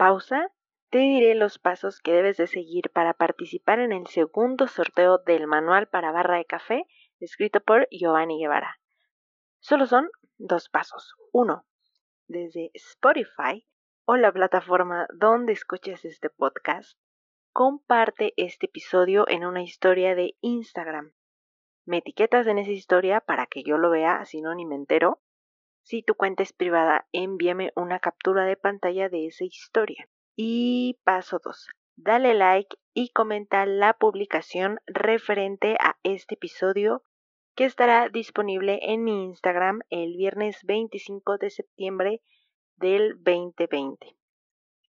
[0.00, 0.50] Pausa.
[0.88, 5.46] Te diré los pasos que debes de seguir para participar en el segundo sorteo del
[5.46, 6.86] manual para barra de café
[7.18, 8.80] escrito por Giovanni Guevara.
[9.58, 11.14] Solo son dos pasos.
[11.32, 11.66] Uno,
[12.28, 13.66] desde Spotify
[14.06, 16.98] o la plataforma donde escuches este podcast,
[17.52, 21.12] comparte este episodio en una historia de Instagram.
[21.84, 25.20] Me etiquetas en esa historia para que yo lo vea, si no ni me entero.
[25.82, 30.08] Si tu cuenta es privada, envíame una captura de pantalla de esa historia.
[30.36, 31.68] Y paso 2.
[31.96, 37.02] Dale like y comenta la publicación referente a este episodio
[37.54, 42.22] que estará disponible en mi Instagram el viernes 25 de septiembre
[42.76, 44.16] del 2020.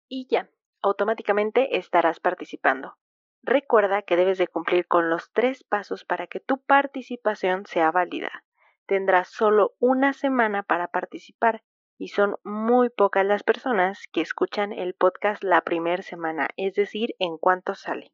[0.08, 2.96] Y ya, automáticamente estarás participando.
[3.42, 8.44] Recuerda que debes de cumplir con los tres pasos para que tu participación sea válida.
[8.86, 11.62] Tendrás solo una semana para participar
[11.98, 17.14] y son muy pocas las personas que escuchan el podcast la primera semana, es decir,
[17.18, 18.12] en cuanto sale.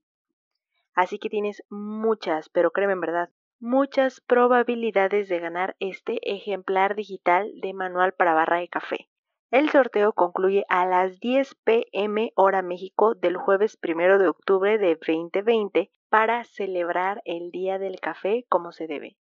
[0.94, 7.50] Así que tienes muchas, pero créeme en verdad, muchas probabilidades de ganar este ejemplar digital
[7.60, 9.08] de manual para barra de café.
[9.50, 14.96] El sorteo concluye a las 10 pm hora México del jueves 1 de octubre de
[14.96, 19.16] 2020 para celebrar el Día del Café como se debe.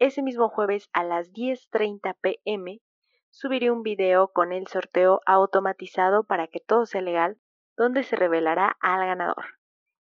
[0.00, 2.80] Ese mismo jueves a las 10.30 pm
[3.28, 7.36] subiré un video con el sorteo automatizado para que todo sea legal,
[7.76, 9.44] donde se revelará al ganador.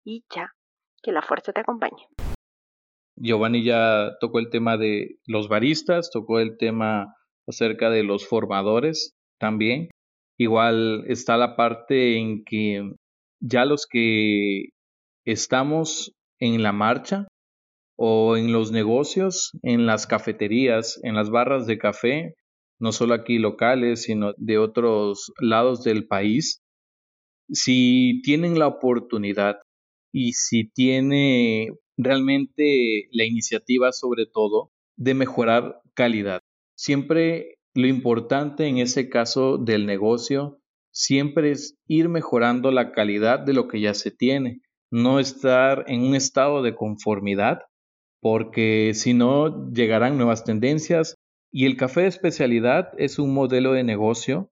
[0.04, 0.52] Y ya,
[1.00, 2.08] que la fuerza te acompañe.
[3.14, 7.14] Giovanni ya tocó el tema de los baristas, tocó el tema
[7.46, 9.90] acerca de los formadores también.
[10.36, 12.82] Igual está la parte en que
[13.38, 14.70] ya los que
[15.24, 17.28] estamos en la marcha
[17.96, 22.34] o en los negocios, en las cafeterías, en las barras de café,
[22.80, 26.62] no solo aquí locales, sino de otros lados del país,
[27.50, 29.56] si tienen la oportunidad
[30.12, 36.40] y si tiene realmente la iniciativa sobre todo de mejorar calidad.
[36.76, 40.60] Siempre lo importante en ese caso del negocio
[40.92, 46.02] siempre es ir mejorando la calidad de lo que ya se tiene, no estar en
[46.02, 47.62] un estado de conformidad,
[48.24, 51.14] porque si no llegarán nuevas tendencias
[51.52, 54.48] y el café de especialidad es un modelo de negocio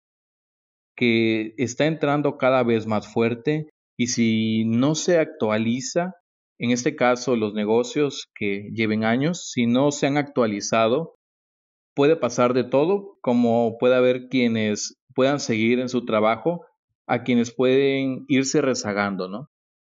[0.97, 6.15] que está entrando cada vez más fuerte y si no se actualiza,
[6.57, 11.13] en este caso los negocios que lleven años, si no se han actualizado,
[11.93, 16.65] puede pasar de todo, como puede haber quienes puedan seguir en su trabajo,
[17.05, 19.47] a quienes pueden irse rezagando, ¿no?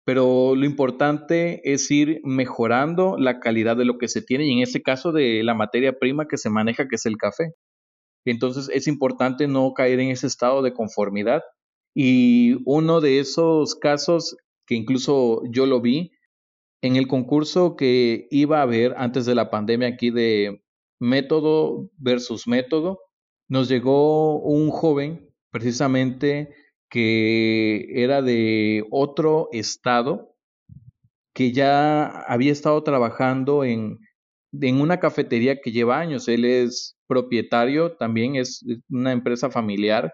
[0.05, 4.59] Pero lo importante es ir mejorando la calidad de lo que se tiene y en
[4.59, 7.55] este caso de la materia prima que se maneja, que es el café.
[8.23, 11.41] Entonces es importante no caer en ese estado de conformidad.
[11.95, 14.37] Y uno de esos casos
[14.67, 16.11] que incluso yo lo vi
[16.81, 20.63] en el concurso que iba a haber antes de la pandemia aquí de
[20.99, 22.99] método versus método,
[23.47, 26.53] nos llegó un joven precisamente
[26.95, 30.33] que era de otro estado,
[31.33, 33.99] que ya había estado trabajando en,
[34.53, 36.29] en una cafetería que lleva años.
[36.29, 40.13] Él es propietario, también es una empresa familiar.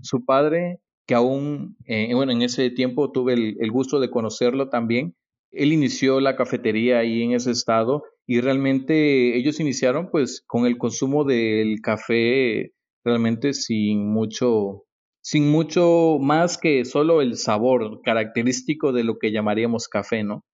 [0.00, 5.14] Su padre, que aún, eh, bueno, en ese tiempo tuve el, gusto de conocerlo también,
[5.50, 10.78] él inició la cafetería ahí en ese estado y realmente ellos iniciaron pues con el
[10.78, 12.72] consumo del café
[13.04, 14.85] realmente sin mucho
[15.26, 20.44] sin mucho más que solo el sabor característico de lo que llamaríamos café, ¿no?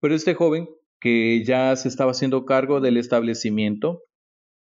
[0.00, 0.70] Pero este joven
[1.02, 4.04] que ya se estaba haciendo cargo del establecimiento,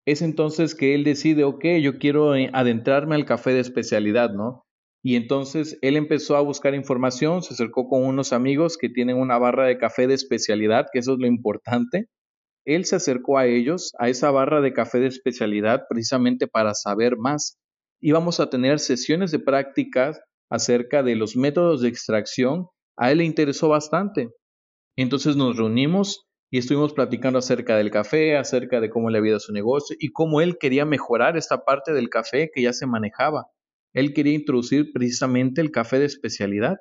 [0.06, 4.62] es entonces que él decide, ok, yo quiero eh, adentrarme al café de especialidad, ¿no?
[5.02, 9.36] Y entonces él empezó a buscar información, se acercó con unos amigos que tienen una
[9.36, 12.06] barra de café de especialidad, que eso es lo importante.
[12.64, 17.16] Él se acercó a ellos, a esa barra de café de especialidad, precisamente para saber
[17.16, 17.58] más.
[18.00, 20.20] Íbamos a tener sesiones de prácticas
[20.50, 22.66] acerca de los métodos de extracción.
[22.96, 24.30] A él le interesó bastante.
[24.96, 29.40] Entonces nos reunimos y estuvimos platicando acerca del café, acerca de cómo le había ido
[29.40, 33.46] su negocio y cómo él quería mejorar esta parte del café que ya se manejaba.
[33.92, 36.76] Él quería introducir precisamente el café de especialidad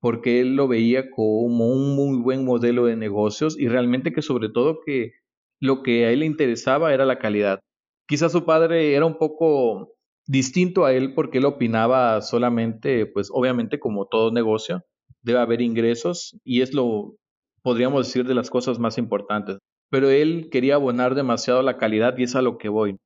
[0.00, 4.50] porque él lo veía como un muy buen modelo de negocios y realmente que sobre
[4.50, 5.12] todo que
[5.60, 7.60] lo que a él le interesaba era la calidad.
[8.06, 9.93] Quizás su padre era un poco
[10.26, 14.84] distinto a él porque él opinaba solamente, pues obviamente como todo negocio,
[15.22, 17.16] debe haber ingresos y es lo
[17.64, 19.58] podríamos decir, de las cosas más importantes.
[19.90, 22.98] Pero él quería abonar demasiado la calidad y es a lo que voy.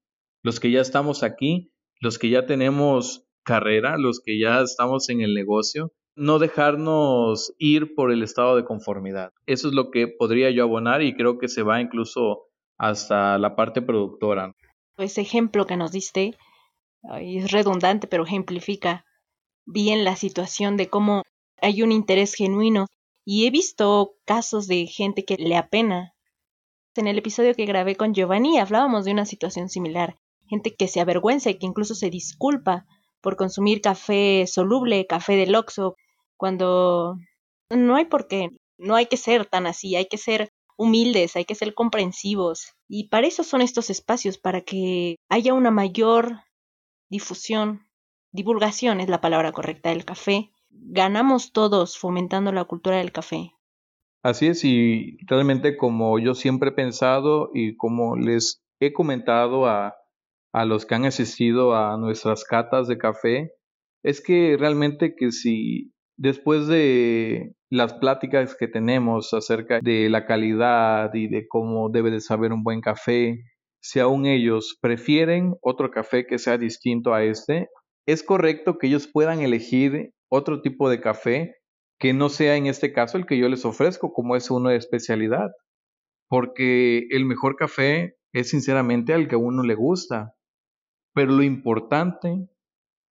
[0.42, 5.20] Los que ya estamos aquí, los que ya tenemos carrera, los que ya estamos en
[5.20, 9.30] el negocio, no dejarnos ir por el estado de conformidad.
[9.46, 12.46] Eso es lo que podría yo abonar y creo que se va incluso
[12.76, 14.52] hasta la parte productora.
[14.96, 16.34] Ese ejemplo que nos diste
[17.20, 19.04] es redundante, pero ejemplifica
[19.66, 21.22] bien la situación de cómo
[21.60, 22.86] hay un interés genuino
[23.24, 26.14] y he visto casos de gente que le apena.
[26.94, 30.16] En el episodio que grabé con Giovanni hablábamos de una situación similar.
[30.46, 32.86] Gente que se avergüenza y que incluso se disculpa
[33.20, 35.96] por consumir café soluble, café del Oxxo,
[36.36, 37.16] cuando
[37.70, 38.50] no hay por qué.
[38.78, 42.72] No hay que ser tan así, hay que ser humildes, hay que ser comprensivos.
[42.88, 46.40] Y para eso son estos espacios, para que haya una mayor
[47.08, 47.86] difusión,
[48.32, 53.52] divulgación es la palabra correcta del café, ganamos todos fomentando la cultura del café.
[54.22, 59.94] Así es, y realmente como yo siempre he pensado y como les he comentado a,
[60.52, 63.52] a los que han asistido a nuestras catas de café,
[64.02, 71.12] es que realmente que si después de las pláticas que tenemos acerca de la calidad
[71.14, 73.44] y de cómo debe de saber un buen café,
[73.80, 77.68] si aún ellos prefieren otro café que sea distinto a este,
[78.06, 81.56] es correcto que ellos puedan elegir otro tipo de café
[81.98, 84.76] que no sea en este caso el que yo les ofrezco, como es uno de
[84.76, 85.50] especialidad.
[86.28, 90.34] Porque el mejor café es sinceramente al que a uno le gusta.
[91.14, 92.48] Pero lo importante,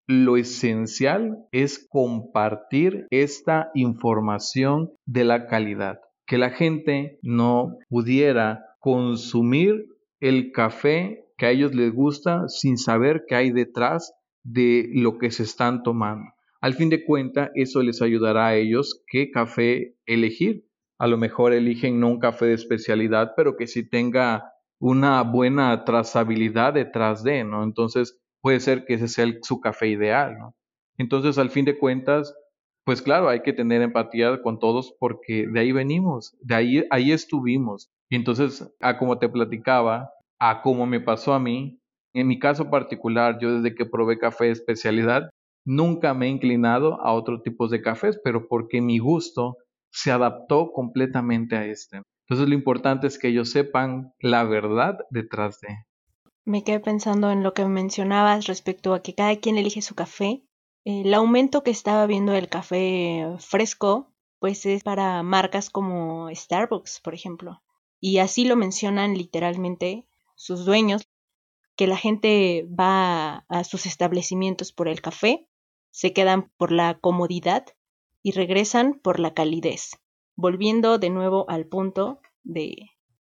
[0.08, 6.00] lo esencial es compartir esta información de la calidad.
[6.26, 9.86] Que la gente no pudiera consumir
[10.20, 14.14] el café que a ellos les gusta sin saber qué hay detrás
[14.44, 16.32] de lo que se están tomando.
[16.62, 20.66] Al fin de cuentas, eso les ayudará a ellos qué café elegir.
[20.98, 25.86] A lo mejor eligen no un café de especialidad, pero que sí tenga una buena
[25.86, 27.64] trazabilidad detrás de, ¿no?
[27.64, 30.56] Entonces, puede ser que ese sea su café ideal, ¿no?
[30.98, 32.34] Entonces, al fin de cuentas,
[32.84, 37.12] pues claro, hay que tener empatía con todos porque de ahí venimos, de ahí, ahí
[37.12, 37.92] estuvimos.
[38.10, 41.80] Y entonces, a como te platicaba, a como me pasó a mí,
[42.14, 45.30] en mi caso particular, yo desde que probé café de especialidad,
[45.70, 49.58] Nunca me he inclinado a otro tipo de cafés, pero porque mi gusto
[49.92, 52.04] se adaptó completamente a este.
[52.26, 55.76] Entonces lo importante es que ellos sepan la verdad detrás de.
[56.46, 60.42] Me quedé pensando en lo que mencionabas respecto a que cada quien elige su café.
[60.86, 67.14] El aumento que estaba viendo del café fresco, pues es para marcas como Starbucks, por
[67.14, 67.62] ejemplo.
[68.00, 71.08] Y así lo mencionan literalmente sus dueños,
[71.76, 75.48] que la gente va a sus establecimientos por el café
[75.98, 77.66] se quedan por la comodidad
[78.22, 79.98] y regresan por la calidez,
[80.36, 82.76] volviendo de nuevo al punto de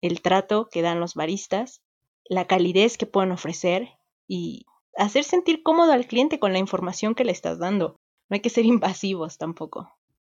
[0.02, 1.82] el trato que dan los baristas,
[2.28, 3.88] la calidez que pueden ofrecer
[4.28, 4.66] y
[4.96, 7.96] hacer sentir cómodo al cliente con la información que le estás dando.
[8.28, 9.90] No hay que ser invasivos tampoco.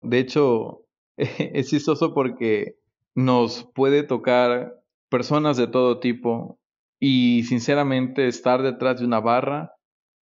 [0.01, 0.86] De hecho,
[1.17, 2.77] es chistoso porque
[3.16, 6.59] nos puede tocar personas de todo tipo
[6.99, 9.74] y sinceramente estar detrás de una barra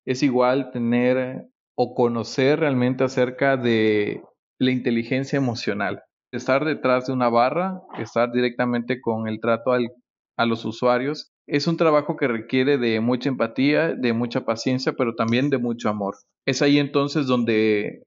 [0.04, 4.22] es igual tener o conocer realmente acerca de
[4.58, 6.02] la inteligencia emocional.
[6.32, 11.76] Estar detrás de una barra, estar directamente con el trato a los usuarios, es un
[11.76, 16.16] trabajo que requiere de mucha empatía, de mucha paciencia, pero también de mucho amor.
[16.44, 18.02] Es ahí entonces donde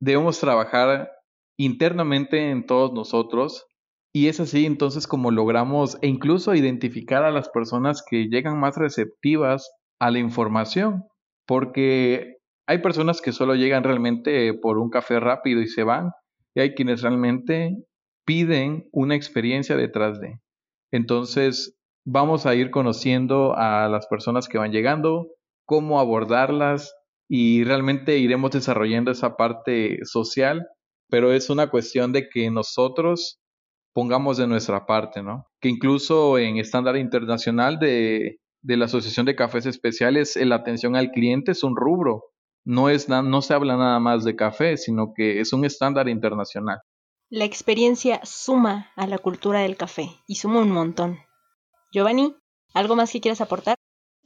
[0.00, 1.10] debemos trabajar
[1.58, 3.66] internamente en todos nosotros
[4.12, 8.76] y es así entonces como logramos e incluso identificar a las personas que llegan más
[8.76, 11.04] receptivas a la información,
[11.46, 12.36] porque
[12.66, 16.10] hay personas que solo llegan realmente por un café rápido y se van,
[16.54, 17.76] y hay quienes realmente
[18.26, 20.38] piden una experiencia detrás de.
[20.92, 25.28] Entonces, vamos a ir conociendo a las personas que van llegando,
[25.64, 26.94] cómo abordarlas
[27.28, 30.66] y realmente iremos desarrollando esa parte social,
[31.08, 33.41] pero es una cuestión de que nosotros
[33.92, 35.46] pongamos de nuestra parte, ¿no?
[35.60, 41.10] Que incluso en estándar internacional de, de la Asociación de Cafés Especiales, la atención al
[41.10, 42.32] cliente es un rubro
[42.64, 46.80] no, es, no se habla nada más de café, sino que es un estándar internacional.
[47.28, 51.18] La experiencia suma a la cultura del café y suma un montón.
[51.92, 52.36] Giovanni,
[52.74, 53.76] ¿algo más que quieras aportar?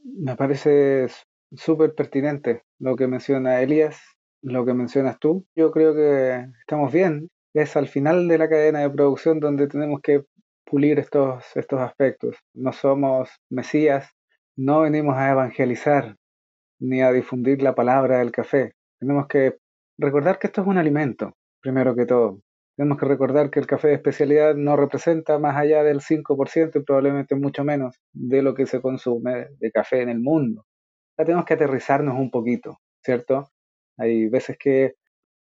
[0.03, 1.07] Me parece
[1.55, 3.99] súper pertinente lo que menciona Elías,
[4.41, 5.47] lo que mencionas tú.
[5.55, 7.29] Yo creo que estamos bien.
[7.53, 10.23] Es al final de la cadena de producción donde tenemos que
[10.65, 12.35] pulir estos, estos aspectos.
[12.53, 14.09] No somos mesías,
[14.55, 16.15] no venimos a evangelizar,
[16.79, 18.73] ni a difundir la palabra del café.
[18.99, 19.57] Tenemos que
[19.97, 22.41] recordar que esto es un alimento, primero que todo.
[22.75, 26.83] Tenemos que recordar que el café de especialidad no representa más allá del 5% y
[26.83, 30.65] probablemente mucho menos de lo que se consume de café en el mundo.
[31.17, 33.49] Ya tenemos que aterrizarnos un poquito, ¿cierto?
[33.97, 34.93] Hay veces que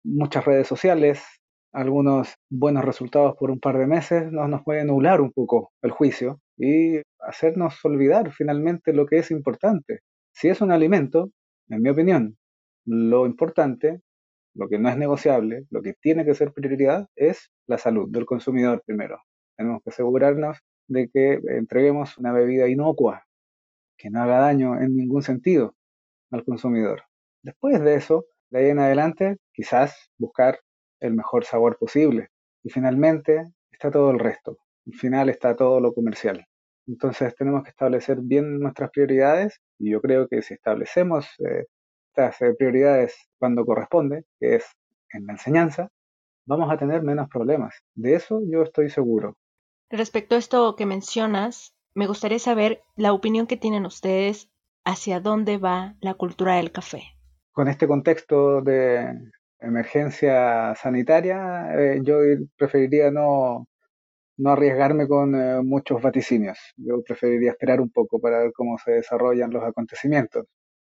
[0.03, 1.23] muchas redes sociales,
[1.71, 5.91] algunos buenos resultados por un par de meses nos, nos pueden nublar un poco el
[5.91, 9.99] juicio y hacernos olvidar finalmente lo que es importante.
[10.33, 11.31] Si es un alimento,
[11.69, 12.37] en mi opinión,
[12.85, 14.01] lo importante,
[14.53, 18.25] lo que no es negociable, lo que tiene que ser prioridad es la salud del
[18.25, 19.21] consumidor primero.
[19.55, 20.57] Tenemos que asegurarnos
[20.87, 23.23] de que entreguemos una bebida inocua,
[23.97, 25.75] que no haga daño en ningún sentido
[26.31, 27.03] al consumidor.
[27.43, 30.59] Después de eso, de ahí en adelante, quizás buscar
[31.01, 32.29] el mejor sabor posible.
[32.63, 34.57] Y finalmente está todo el resto.
[34.87, 36.45] Al final está todo lo comercial.
[36.87, 41.65] Entonces tenemos que establecer bien nuestras prioridades y yo creo que si establecemos eh,
[42.07, 44.65] estas eh, prioridades cuando corresponde, que es
[45.13, 45.89] en la enseñanza,
[46.45, 47.75] vamos a tener menos problemas.
[47.95, 49.37] De eso yo estoy seguro.
[49.89, 54.49] Respecto a esto que mencionas, me gustaría saber la opinión que tienen ustedes
[54.83, 57.03] hacia dónde va la cultura del café.
[57.51, 59.31] Con este contexto de
[59.61, 62.17] emergencia sanitaria, eh, yo
[62.57, 63.67] preferiría no,
[64.37, 66.57] no arriesgarme con eh, muchos vaticinios.
[66.77, 70.45] Yo preferiría esperar un poco para ver cómo se desarrollan los acontecimientos.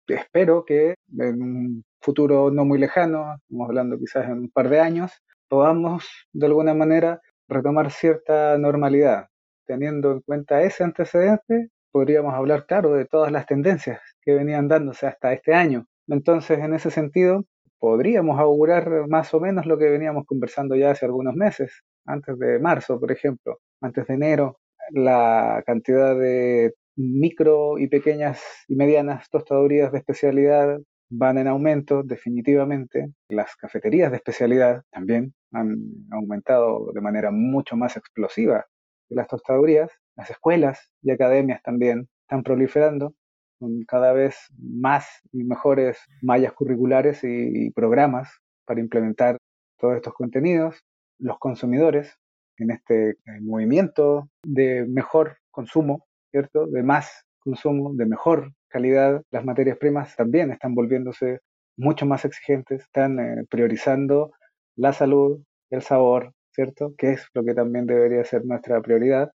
[0.07, 4.80] Espero que en un futuro no muy lejano, estamos hablando quizás en un par de
[4.80, 5.11] años,
[5.49, 9.28] podamos de alguna manera retomar cierta normalidad.
[9.65, 15.07] Teniendo en cuenta ese antecedente, podríamos hablar, claro, de todas las tendencias que venían dándose
[15.07, 15.88] hasta este año.
[16.07, 17.45] Entonces, en ese sentido,
[17.80, 22.59] podríamos augurar más o menos lo que veníamos conversando ya hace algunos meses, antes de
[22.59, 24.59] marzo, por ejemplo, antes de enero,
[24.91, 33.11] la cantidad de micro y pequeñas y medianas tostadurías de especialidad van en aumento definitivamente.
[33.30, 35.78] Las cafeterías de especialidad también han
[36.11, 38.65] aumentado de manera mucho más explosiva
[39.07, 39.91] que las tostadurías.
[40.15, 43.13] Las escuelas y academias también están proliferando
[43.60, 48.30] con cada vez más y mejores mallas curriculares y, programas
[48.66, 49.38] para implementar
[49.78, 50.82] todos estos contenidos
[51.20, 52.16] los consumidores
[52.58, 56.68] en este eh, movimiento de mejor consumo, ¿cierto?
[56.68, 59.24] De más consumo, de mejor calidad.
[59.32, 61.39] Las materias primas también están volviéndose
[61.78, 64.32] mucho más exigentes, están eh, priorizando
[64.76, 66.93] la salud, el sabor, ¿cierto?
[66.97, 69.32] Que es lo que también debería ser nuestra prioridad.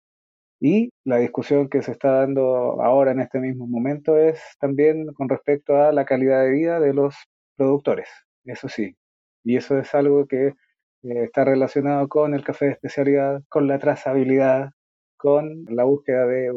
[0.61, 5.31] Y la discusión que se está dando ahora en este mismo momento es también con
[5.31, 7.17] respecto a la calidad de vida de los
[7.57, 8.09] productores,
[8.45, 8.95] eso sí.
[9.43, 10.55] Y eso es algo que eh,
[11.03, 14.73] está relacionado con el café de especialidad, con la trazabilidad,
[15.17, 16.53] con la búsqueda de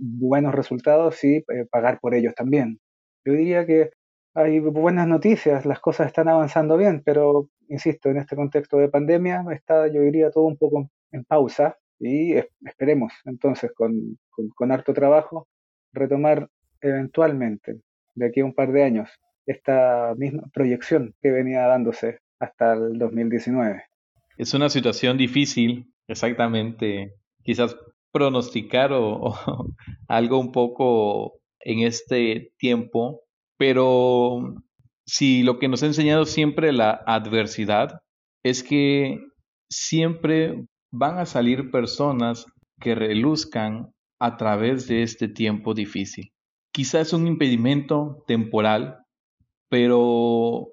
[0.00, 2.80] buenos resultados y eh, pagar por ellos también.
[3.24, 3.90] Yo diría que
[4.34, 9.44] hay buenas noticias, las cosas están avanzando bien, pero insisto, en este contexto de pandemia
[9.52, 12.34] está, yo diría, todo un poco en pausa y
[12.66, 14.18] esperemos entonces con,
[14.54, 15.48] con harto trabajo
[15.92, 16.48] retomar
[16.80, 17.80] eventualmente
[18.14, 19.10] de aquí a un par de años,
[19.46, 23.82] esta misma proyección que venía dándose hasta el 2019.
[24.36, 27.76] Es una situación difícil, exactamente, quizás
[28.12, 29.34] pronosticar o,
[30.08, 33.22] algo un poco en este tiempo,
[33.56, 34.54] pero
[35.06, 38.00] si lo que nos ha enseñado siempre la adversidad
[38.42, 39.18] es que
[39.68, 40.66] siempre
[40.96, 42.46] van a salir personas
[42.80, 46.30] que reluzcan a través de este tiempo difícil.
[46.72, 48.98] Quizás es un impedimento temporal,
[49.68, 50.68] pero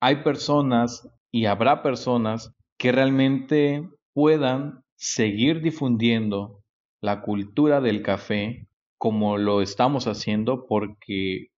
[0.00, 6.62] hay personas y habrá personas que realmente puedan seguir difundiendo
[7.02, 8.66] la cultura del café
[8.98, 11.48] como lo estamos haciendo porque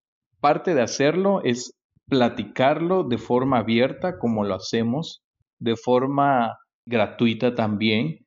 [0.40, 1.72] parte de hacerlo es
[2.08, 5.22] platicarlo de forma abierta como lo hacemos,
[5.60, 6.56] de forma
[6.89, 8.26] gratuita también,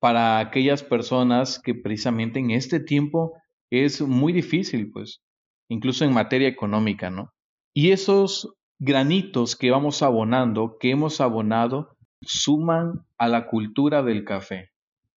[0.00, 3.34] para aquellas personas que precisamente en este tiempo
[3.70, 5.20] es muy difícil, pues,
[5.68, 7.32] incluso en materia económica, ¿no?
[7.74, 14.70] Y esos granitos que vamos abonando, que hemos abonado, suman a la cultura del café.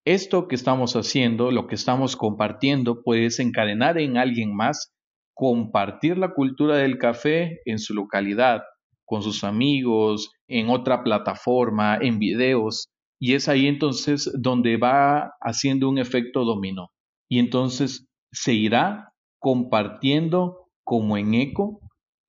[0.06, 4.94] Esto que estamos haciendo, lo que estamos compartiendo, puede desencadenar en alguien más
[5.34, 8.64] compartir la cultura del café en su localidad,
[9.06, 12.90] con sus amigos, en otra plataforma, en videos,
[13.20, 16.90] y es ahí entonces donde va haciendo un efecto dominó.
[17.30, 21.80] Y entonces se irá compartiendo como en eco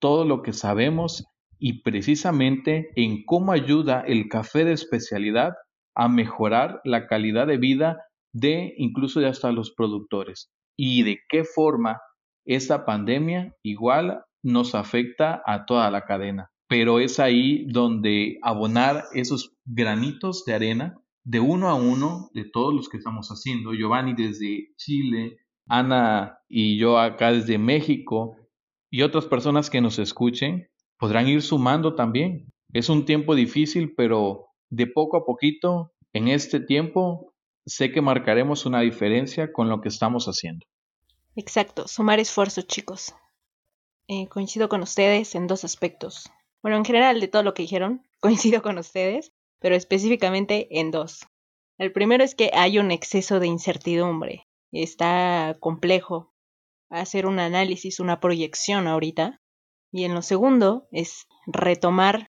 [0.01, 1.25] todo lo que sabemos
[1.59, 5.55] y precisamente en cómo ayuda el café de especialidad
[5.97, 11.45] a mejorar la calidad de vida de incluso de hasta los productores y de qué
[11.45, 12.01] forma
[12.45, 19.55] esta pandemia igual nos afecta a toda la cadena pero es ahí donde abonar esos
[19.64, 23.75] granitos de arena de uno a uno de todos los que estamos haciendo.
[23.75, 25.37] Giovanni desde Chile,
[25.68, 28.35] Ana y yo acá desde México
[28.91, 30.68] y otras personas que nos escuchen
[30.99, 32.53] podrán ir sumando también.
[32.72, 38.66] Es un tiempo difícil, pero de poco a poquito, en este tiempo, sé que marcaremos
[38.66, 40.66] una diferencia con lo que estamos haciendo.
[41.37, 43.14] Exacto, sumar esfuerzos, chicos.
[44.09, 46.33] Eh, coincido con ustedes en dos aspectos.
[46.65, 51.27] Bueno, en general de todo lo que dijeron, coincido con ustedes, pero específicamente en dos.
[51.77, 54.49] El primero es que hay un exceso de incertidumbre.
[54.73, 56.33] Está complejo
[56.89, 59.43] hacer un análisis, una proyección ahorita.
[59.93, 62.31] Y en lo segundo es retomar,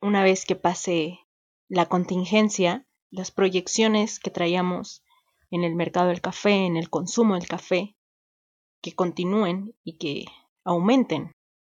[0.00, 1.18] una vez que pase
[1.68, 5.02] la contingencia, las proyecciones que traíamos
[5.50, 7.96] en el mercado del café, en el consumo del café,
[8.80, 10.26] que continúen y que
[10.64, 11.32] aumenten.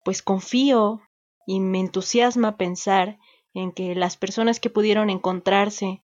[0.05, 1.01] Pues confío
[1.47, 3.19] y me entusiasma pensar
[3.55, 6.03] en que las personas que pudieron encontrarse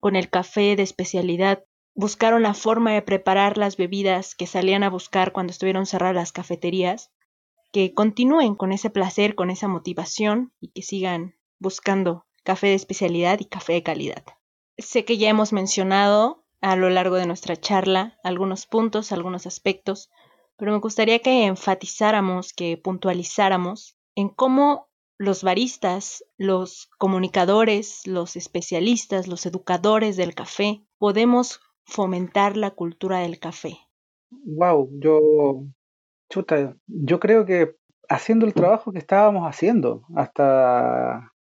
[0.00, 1.64] con el café de especialidad
[1.94, 6.32] buscaron la forma de preparar las bebidas que salían a buscar cuando estuvieron cerradas las
[6.32, 7.12] cafeterías,
[7.72, 13.40] que continúen con ese placer, con esa motivación y que sigan buscando café de especialidad
[13.40, 14.24] y café de calidad.
[14.76, 20.10] Sé que ya hemos mencionado a lo largo de nuestra charla algunos puntos, algunos aspectos,
[20.56, 24.88] pero me gustaría que enfatizáramos, que puntualizáramos en cómo
[25.18, 33.38] los baristas, los comunicadores, los especialistas, los educadores del café podemos fomentar la cultura del
[33.38, 33.78] café.
[34.30, 35.64] Wow, yo
[36.30, 37.76] chuta, yo creo que
[38.08, 41.34] haciendo el trabajo que estábamos haciendo hasta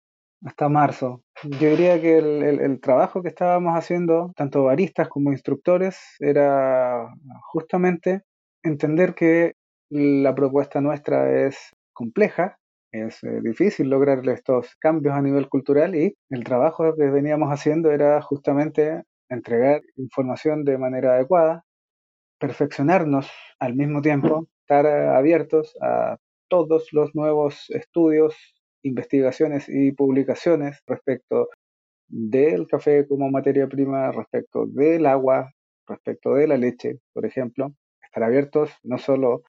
[0.44, 1.22] hasta marzo.
[1.42, 7.08] Yo diría que el, el, trabajo que estábamos haciendo, tanto baristas como instructores, era
[7.52, 8.22] justamente
[8.62, 9.54] entender que
[9.90, 11.58] la propuesta nuestra es
[11.92, 12.56] compleja,
[12.92, 17.90] es eh, difícil lograr estos cambios a nivel cultural y el trabajo que veníamos haciendo
[17.90, 21.64] era justamente entregar información de manera adecuada,
[22.38, 23.30] perfeccionarnos
[23.60, 26.16] al mismo tiempo, estar abiertos a
[26.48, 28.34] todos los nuevos estudios,
[28.82, 31.48] investigaciones y publicaciones respecto
[32.08, 35.52] del café como materia prima, respecto del agua,
[35.86, 37.72] respecto de la leche, por ejemplo,
[38.02, 39.42] estar abiertos no solo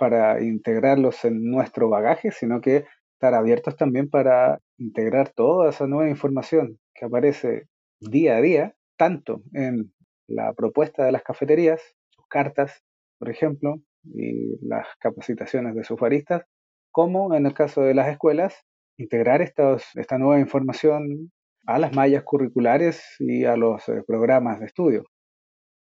[0.00, 6.08] para integrarlos en nuestro bagaje, sino que estar abiertos también para integrar toda esa nueva
[6.08, 7.68] información que aparece
[8.00, 9.92] día a día, tanto en
[10.26, 12.82] la propuesta de las cafeterías, sus cartas,
[13.18, 16.46] por ejemplo, y las capacitaciones de sus baristas,
[16.90, 18.54] como en el caso de las escuelas,
[18.96, 21.30] integrar estos, esta nueva información
[21.66, 25.04] a las mallas curriculares y a los eh, programas de estudio.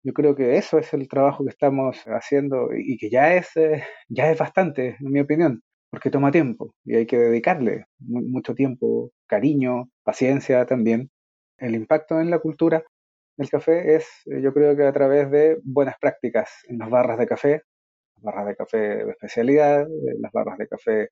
[0.06, 3.82] Yo creo que eso es el trabajo que estamos haciendo y que ya es, eh,
[4.08, 9.10] ya es bastante, en mi opinión, porque toma tiempo y hay que dedicarle mucho tiempo,
[9.26, 11.10] cariño, paciencia también.
[11.58, 12.84] El impacto en la cultura
[13.36, 17.18] del café es, eh, yo creo que a través de buenas prácticas en las barras
[17.18, 17.62] de café,
[18.16, 21.02] las barras de café de especialidad, eh, las barras de café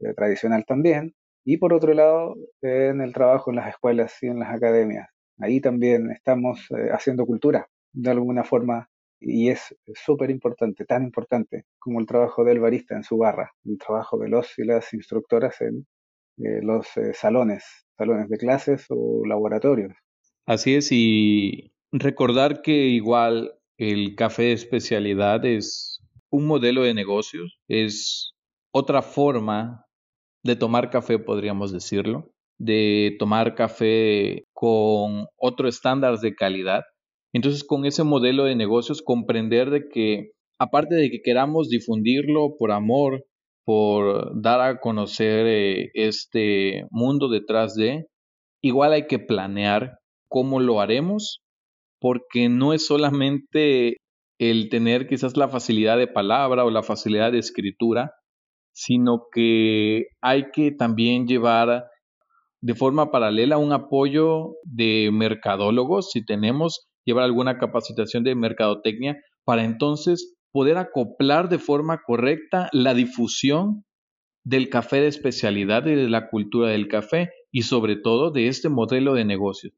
[0.00, 4.38] eh, tradicional también, y por otro lado, en el trabajo en las escuelas y en
[4.40, 5.08] las academias.
[5.40, 8.90] Ahí también estamos haciendo cultura, de alguna forma,
[9.20, 13.78] y es súper importante, tan importante como el trabajo del barista en su barra, el
[13.78, 15.86] trabajo de los y las instructoras en
[16.36, 17.64] los salones,
[17.96, 19.94] salones de clases o laboratorios.
[20.46, 27.58] Así es, y recordar que igual el café de especialidad es un modelo de negocios,
[27.68, 28.34] es
[28.72, 29.86] otra forma
[30.42, 36.82] de tomar café, podríamos decirlo, de tomar café con otro estándar de calidad.
[37.34, 42.70] Entonces, con ese modelo de negocios, comprender de que, aparte de que queramos difundirlo por
[42.70, 43.24] amor,
[43.64, 48.06] por dar a conocer eh, este mundo detrás de,
[48.62, 51.42] igual hay que planear cómo lo haremos,
[51.98, 53.96] porque no es solamente
[54.38, 58.12] el tener quizás la facilidad de palabra o la facilidad de escritura,
[58.72, 61.86] sino que hay que también llevar
[62.60, 69.64] de forma paralela un apoyo de mercadólogos, si tenemos, llevar alguna capacitación de mercadotecnia, para
[69.64, 73.84] entonces poder acoplar de forma correcta la difusión
[74.44, 78.68] del café de especialidad y de la cultura del café y sobre todo de este
[78.68, 79.72] modelo de negocio.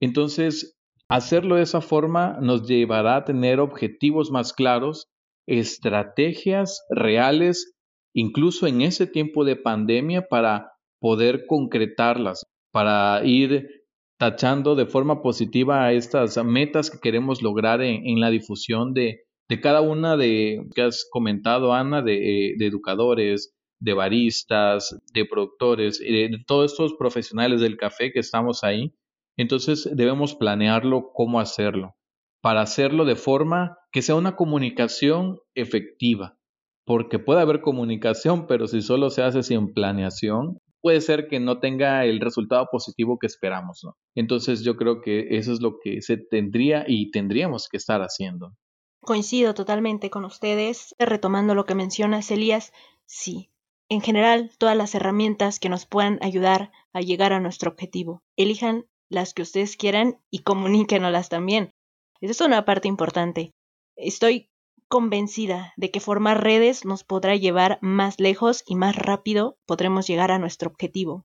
[0.00, 5.08] Entonces, hacerlo de esa forma nos llevará a tener objetivos más claros,
[5.46, 7.76] estrategias reales,
[8.14, 13.77] incluso en ese tiempo de pandemia, para poder concretarlas, para ir
[14.18, 19.20] tachando de forma positiva a estas metas que queremos lograr en, la difusión de,
[19.62, 26.36] cada una de que has comentado, Ana, de, de educadores, de baristas, de productores, de
[26.46, 28.92] todos estos profesionales del café que estamos ahí.
[29.36, 31.94] Entonces debemos planearlo cómo hacerlo,
[32.42, 36.36] para hacerlo de forma que sea una comunicación efectiva,
[36.84, 41.60] porque puede haber comunicación, pero si solo se hace sin planeación, puede ser que no
[41.60, 43.86] tenga el resultado positivo que esperamos.
[44.14, 48.54] Entonces yo creo que eso es lo que se tendría y tendríamos que estar haciendo.
[49.00, 50.94] Coincido totalmente con ustedes.
[50.98, 52.72] Retomando lo que mencionas, Elías,
[53.06, 53.50] sí,
[53.88, 58.22] en general todas las herramientas que nos puedan ayudar a llegar a nuestro objetivo.
[58.36, 61.72] Elijan las que ustedes quieran y comuníquenoslas también.
[62.20, 63.52] Esa es una parte importante.
[63.96, 64.50] Estoy
[64.88, 70.30] convencida de que formar redes nos podrá llevar más lejos y más rápido podremos llegar
[70.30, 71.24] a nuestro objetivo.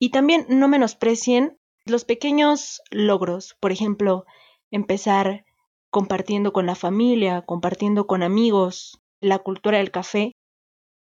[0.00, 4.24] Y también no menosprecien los pequeños logros, por ejemplo,
[4.70, 5.44] empezar
[5.90, 10.32] compartiendo con la familia, compartiendo con amigos la cultura del café,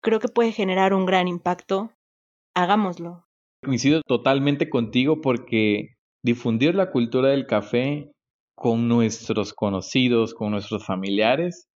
[0.01, 1.91] creo que puede generar un gran impacto.
[2.55, 3.25] Hagámoslo.
[3.63, 8.11] Coincido totalmente contigo porque difundir la cultura del café
[8.55, 11.67] con nuestros conocidos, con nuestros familiares,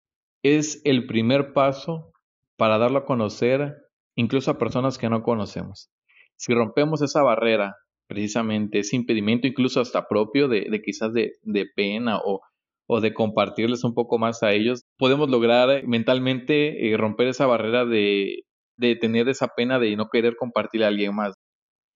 [0.45, 2.13] es el primer paso
[2.57, 3.75] para darlo a conocer
[4.15, 5.91] incluso a personas que no conocemos.
[6.37, 7.75] Si rompemos esa barrera,
[8.07, 12.43] precisamente ese impedimento incluso hasta propio de, quizás de, de pena o,
[12.87, 17.87] o de compartirles un poco más a ellos, podemos lograr mentalmente eh, romper esa barrera
[17.87, 18.45] de,
[18.77, 21.35] de tener esa pena de no querer compartir a alguien más.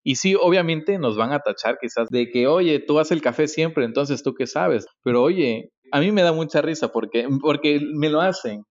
[0.04, 3.46] Y sí, obviamente nos van a tachar quizás de que, oye, tú haces el café
[3.46, 4.86] siempre, entonces tú qué sabes.
[5.02, 8.64] Pero oye, a mí me da mucha risa porque, porque me lo hacen.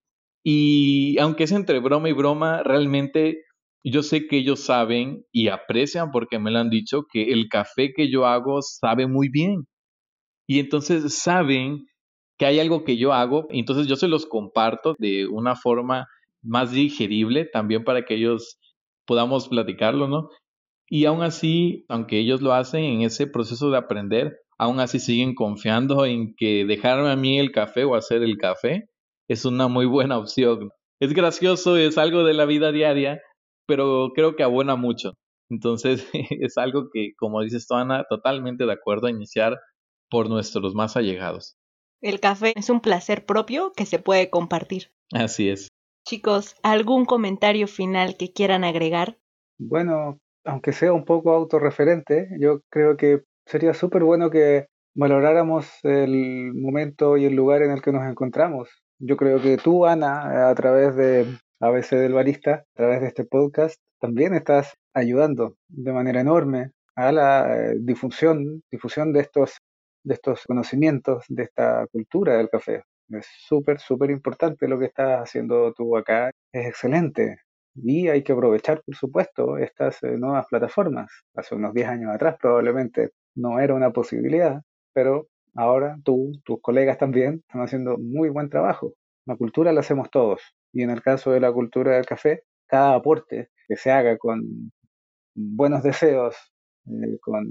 [0.43, 3.43] Y aunque es entre broma y broma, realmente
[3.83, 7.93] yo sé que ellos saben y aprecian porque me lo han dicho que el café
[7.95, 9.65] que yo hago sabe muy bien.
[10.47, 11.85] Y entonces saben
[12.37, 16.07] que hay algo que yo hago, entonces yo se los comparto de una forma
[16.43, 18.59] más digerible también para que ellos
[19.05, 20.29] podamos platicarlo, ¿no?
[20.89, 25.35] Y aún así, aunque ellos lo hacen en ese proceso de aprender, aún así siguen
[25.35, 28.89] confiando en que dejarme a mí el café o hacer el café
[29.27, 30.71] es una muy buena opción.
[30.99, 33.21] Es gracioso, es algo de la vida diaria,
[33.67, 35.13] pero creo que abona mucho.
[35.49, 36.07] Entonces
[36.41, 39.57] es algo que, como dices tú, Ana, totalmente de acuerdo a iniciar
[40.09, 41.55] por nuestros más allegados.
[42.01, 44.91] El café es un placer propio que se puede compartir.
[45.13, 45.67] Así es.
[46.07, 49.17] Chicos, ¿algún comentario final que quieran agregar?
[49.59, 56.53] Bueno, aunque sea un poco autorreferente, yo creo que sería súper bueno que valoráramos el
[56.53, 58.69] momento y el lugar en el que nos encontramos.
[58.99, 61.25] Yo creo que tú, Ana, a través de
[61.59, 67.11] ABC del Barista, a través de este podcast, también estás ayudando de manera enorme a
[67.11, 69.57] la eh, difusión, difusión de estos
[70.03, 72.83] de estos conocimientos, de esta cultura del café.
[73.09, 76.31] Es súper, súper importante lo que estás haciendo tú acá.
[76.51, 77.41] Es excelente.
[77.75, 81.11] Y hay que aprovechar, por supuesto, estas eh, nuevas plataformas.
[81.35, 84.61] Hace unos 10 años atrás probablemente no era una posibilidad,
[84.93, 88.93] pero ahora tú, tus colegas también, están haciendo muy buen trabajo.
[89.25, 90.41] La cultura la hacemos todos.
[90.73, 94.71] Y en el caso de la cultura del café, cada aporte que se haga con
[95.35, 96.35] buenos deseos,
[96.87, 97.45] eh, con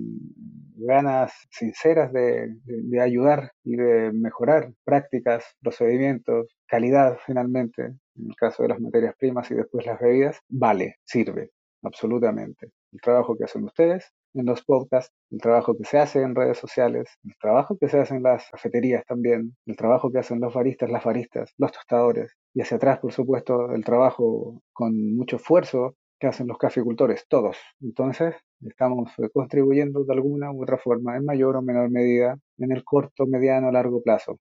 [0.77, 2.57] ganas sinceras de,
[3.01, 9.51] ayudar y de mejorar prácticas, procedimientos, calidad finalmente, en el caso de las materias primas
[9.51, 11.51] y después las bebidas, vale, sirve,
[11.83, 12.73] absolutamente.
[12.93, 16.59] El trabajo que hacen ustedes en los podcasts, el trabajo que se hace en redes
[16.59, 20.55] sociales, el trabajo que se hace en las cafeterías también, el trabajo que hacen los
[20.55, 25.97] baristas, las baristas, los tostadores, y hacia atrás, por supuesto, el trabajo con mucho esfuerzo
[26.19, 27.57] que hacen los caficultores, todos.
[27.81, 32.73] Entonces, estamos eh, contribuyendo de alguna u otra forma, en mayor o menor medida, en
[32.73, 34.39] el corto, mediano, largo plazo,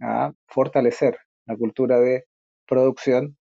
[0.00, 2.24] a fortalecer la cultura de
[2.66, 3.36] producción,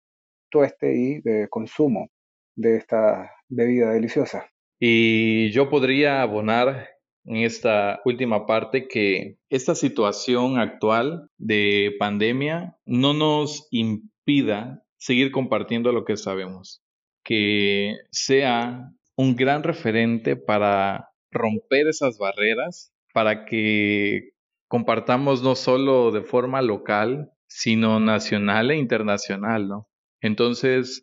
[0.51, 2.09] tueste y de consumo
[2.57, 4.49] de esta bebida deliciosa.
[4.79, 6.89] Y yo podría abonar
[7.25, 15.93] en esta última parte que esta situación actual de pandemia no nos impida seguir compartiendo
[15.93, 16.83] lo que sabemos
[17.27, 24.31] que sea un gran referente para romper esas barreras, para que
[24.69, 29.89] compartamos no solo de forma local, sino nacional e internacional, ¿no?
[30.21, 31.03] Entonces,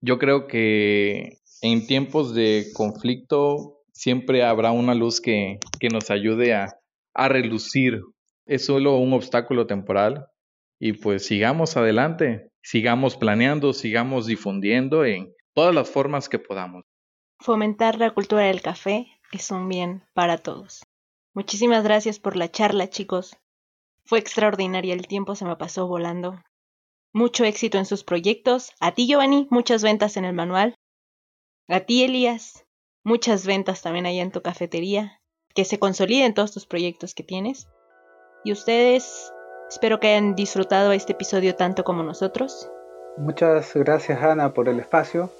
[0.00, 6.54] yo creo que en tiempos de conflicto siempre habrá una luz que, que nos ayude
[6.54, 6.78] a,
[7.14, 8.02] a relucir.
[8.46, 10.26] Es solo un obstáculo temporal
[10.78, 16.84] y pues sigamos adelante, sigamos planeando, sigamos difundiendo en, todas las formas que podamos.
[17.40, 20.84] Fomentar la cultura del café es un bien para todos.
[21.32, 23.36] Muchísimas gracias por la charla, chicos.
[24.04, 26.40] Fue extraordinaria, el tiempo se me pasó volando.
[27.12, 28.72] Mucho éxito en sus proyectos.
[28.80, 30.74] A ti, Giovanni, muchas ventas en el manual.
[31.68, 32.66] A ti, Elías,
[33.02, 35.20] muchas ventas también allá en tu cafetería.
[35.54, 37.68] Que se consoliden todos tus proyectos que tienes.
[38.44, 39.32] Y ustedes,
[39.70, 42.68] espero que hayan disfrutado este episodio tanto como nosotros.
[43.16, 45.30] Muchas gracias, Ana, por el espacio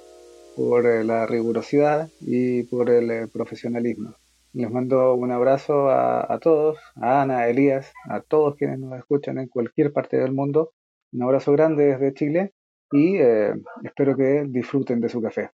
[0.55, 4.15] por eh, la rigurosidad y por el eh, profesionalismo.
[4.53, 9.37] Les mando un abrazo a, todos, a Ana, a Elías, a todos quienes nos escuchan
[9.37, 10.71] en cualquier parte del mundo.
[11.11, 12.53] Un abrazo grande desde Chile
[12.89, 13.53] y eh,
[13.83, 15.49] espero que disfruten de su café.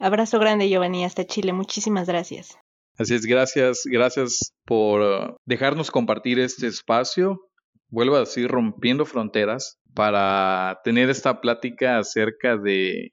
[0.00, 1.52] Abrazo grande, Giovanni, hasta Chile.
[1.52, 2.58] Muchísimas gracias.
[2.98, 7.40] Así es, gracias, gracias por dejarnos compartir este espacio.
[7.88, 13.12] Vuelvo a decir, rompiendo fronteras para tener esta plática acerca de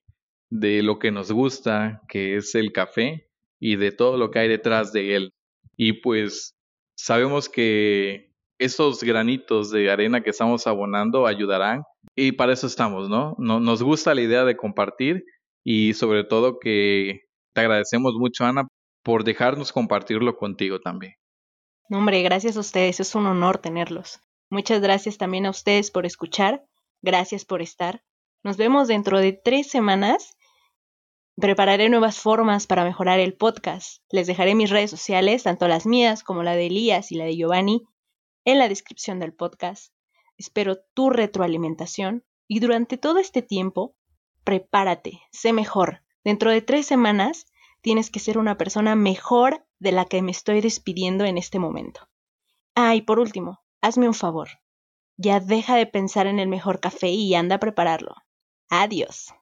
[0.49, 3.29] de lo que nos gusta, que es el café,
[3.59, 5.33] y de todo lo que hay detrás de él.
[5.75, 6.55] Y pues
[6.95, 11.83] sabemos que esos granitos de arena que estamos abonando ayudarán
[12.15, 13.35] y para eso estamos, ¿no?
[13.37, 15.25] Nos gusta la idea de compartir
[15.69, 18.69] y sobre todo que te agradecemos mucho, Ana,
[19.03, 21.15] por dejarnos compartirlo contigo también.
[21.89, 24.21] No, hombre, gracias a ustedes, es un honor tenerlos.
[24.49, 26.63] Muchas gracias también a ustedes por escuchar,
[27.01, 28.01] gracias por estar.
[28.43, 30.37] Nos vemos dentro de tres semanas
[31.39, 34.01] Prepararé nuevas formas para mejorar el podcast.
[34.09, 37.35] Les dejaré mis redes sociales, tanto las mías como la de Elías y la de
[37.35, 37.83] Giovanni,
[38.43, 39.93] en la descripción del podcast.
[40.37, 43.96] Espero tu retroalimentación y durante todo este tiempo,
[44.47, 46.05] prepárate, sé mejor.
[46.23, 47.47] Dentro de tres semanas
[47.81, 52.07] tienes que ser una persona mejor de la que me estoy despidiendo en este momento.
[52.73, 54.47] Ah, y por último, hazme un favor.
[55.17, 58.15] Ya deja de pensar en el mejor café y anda a prepararlo.
[58.69, 59.33] Adiós.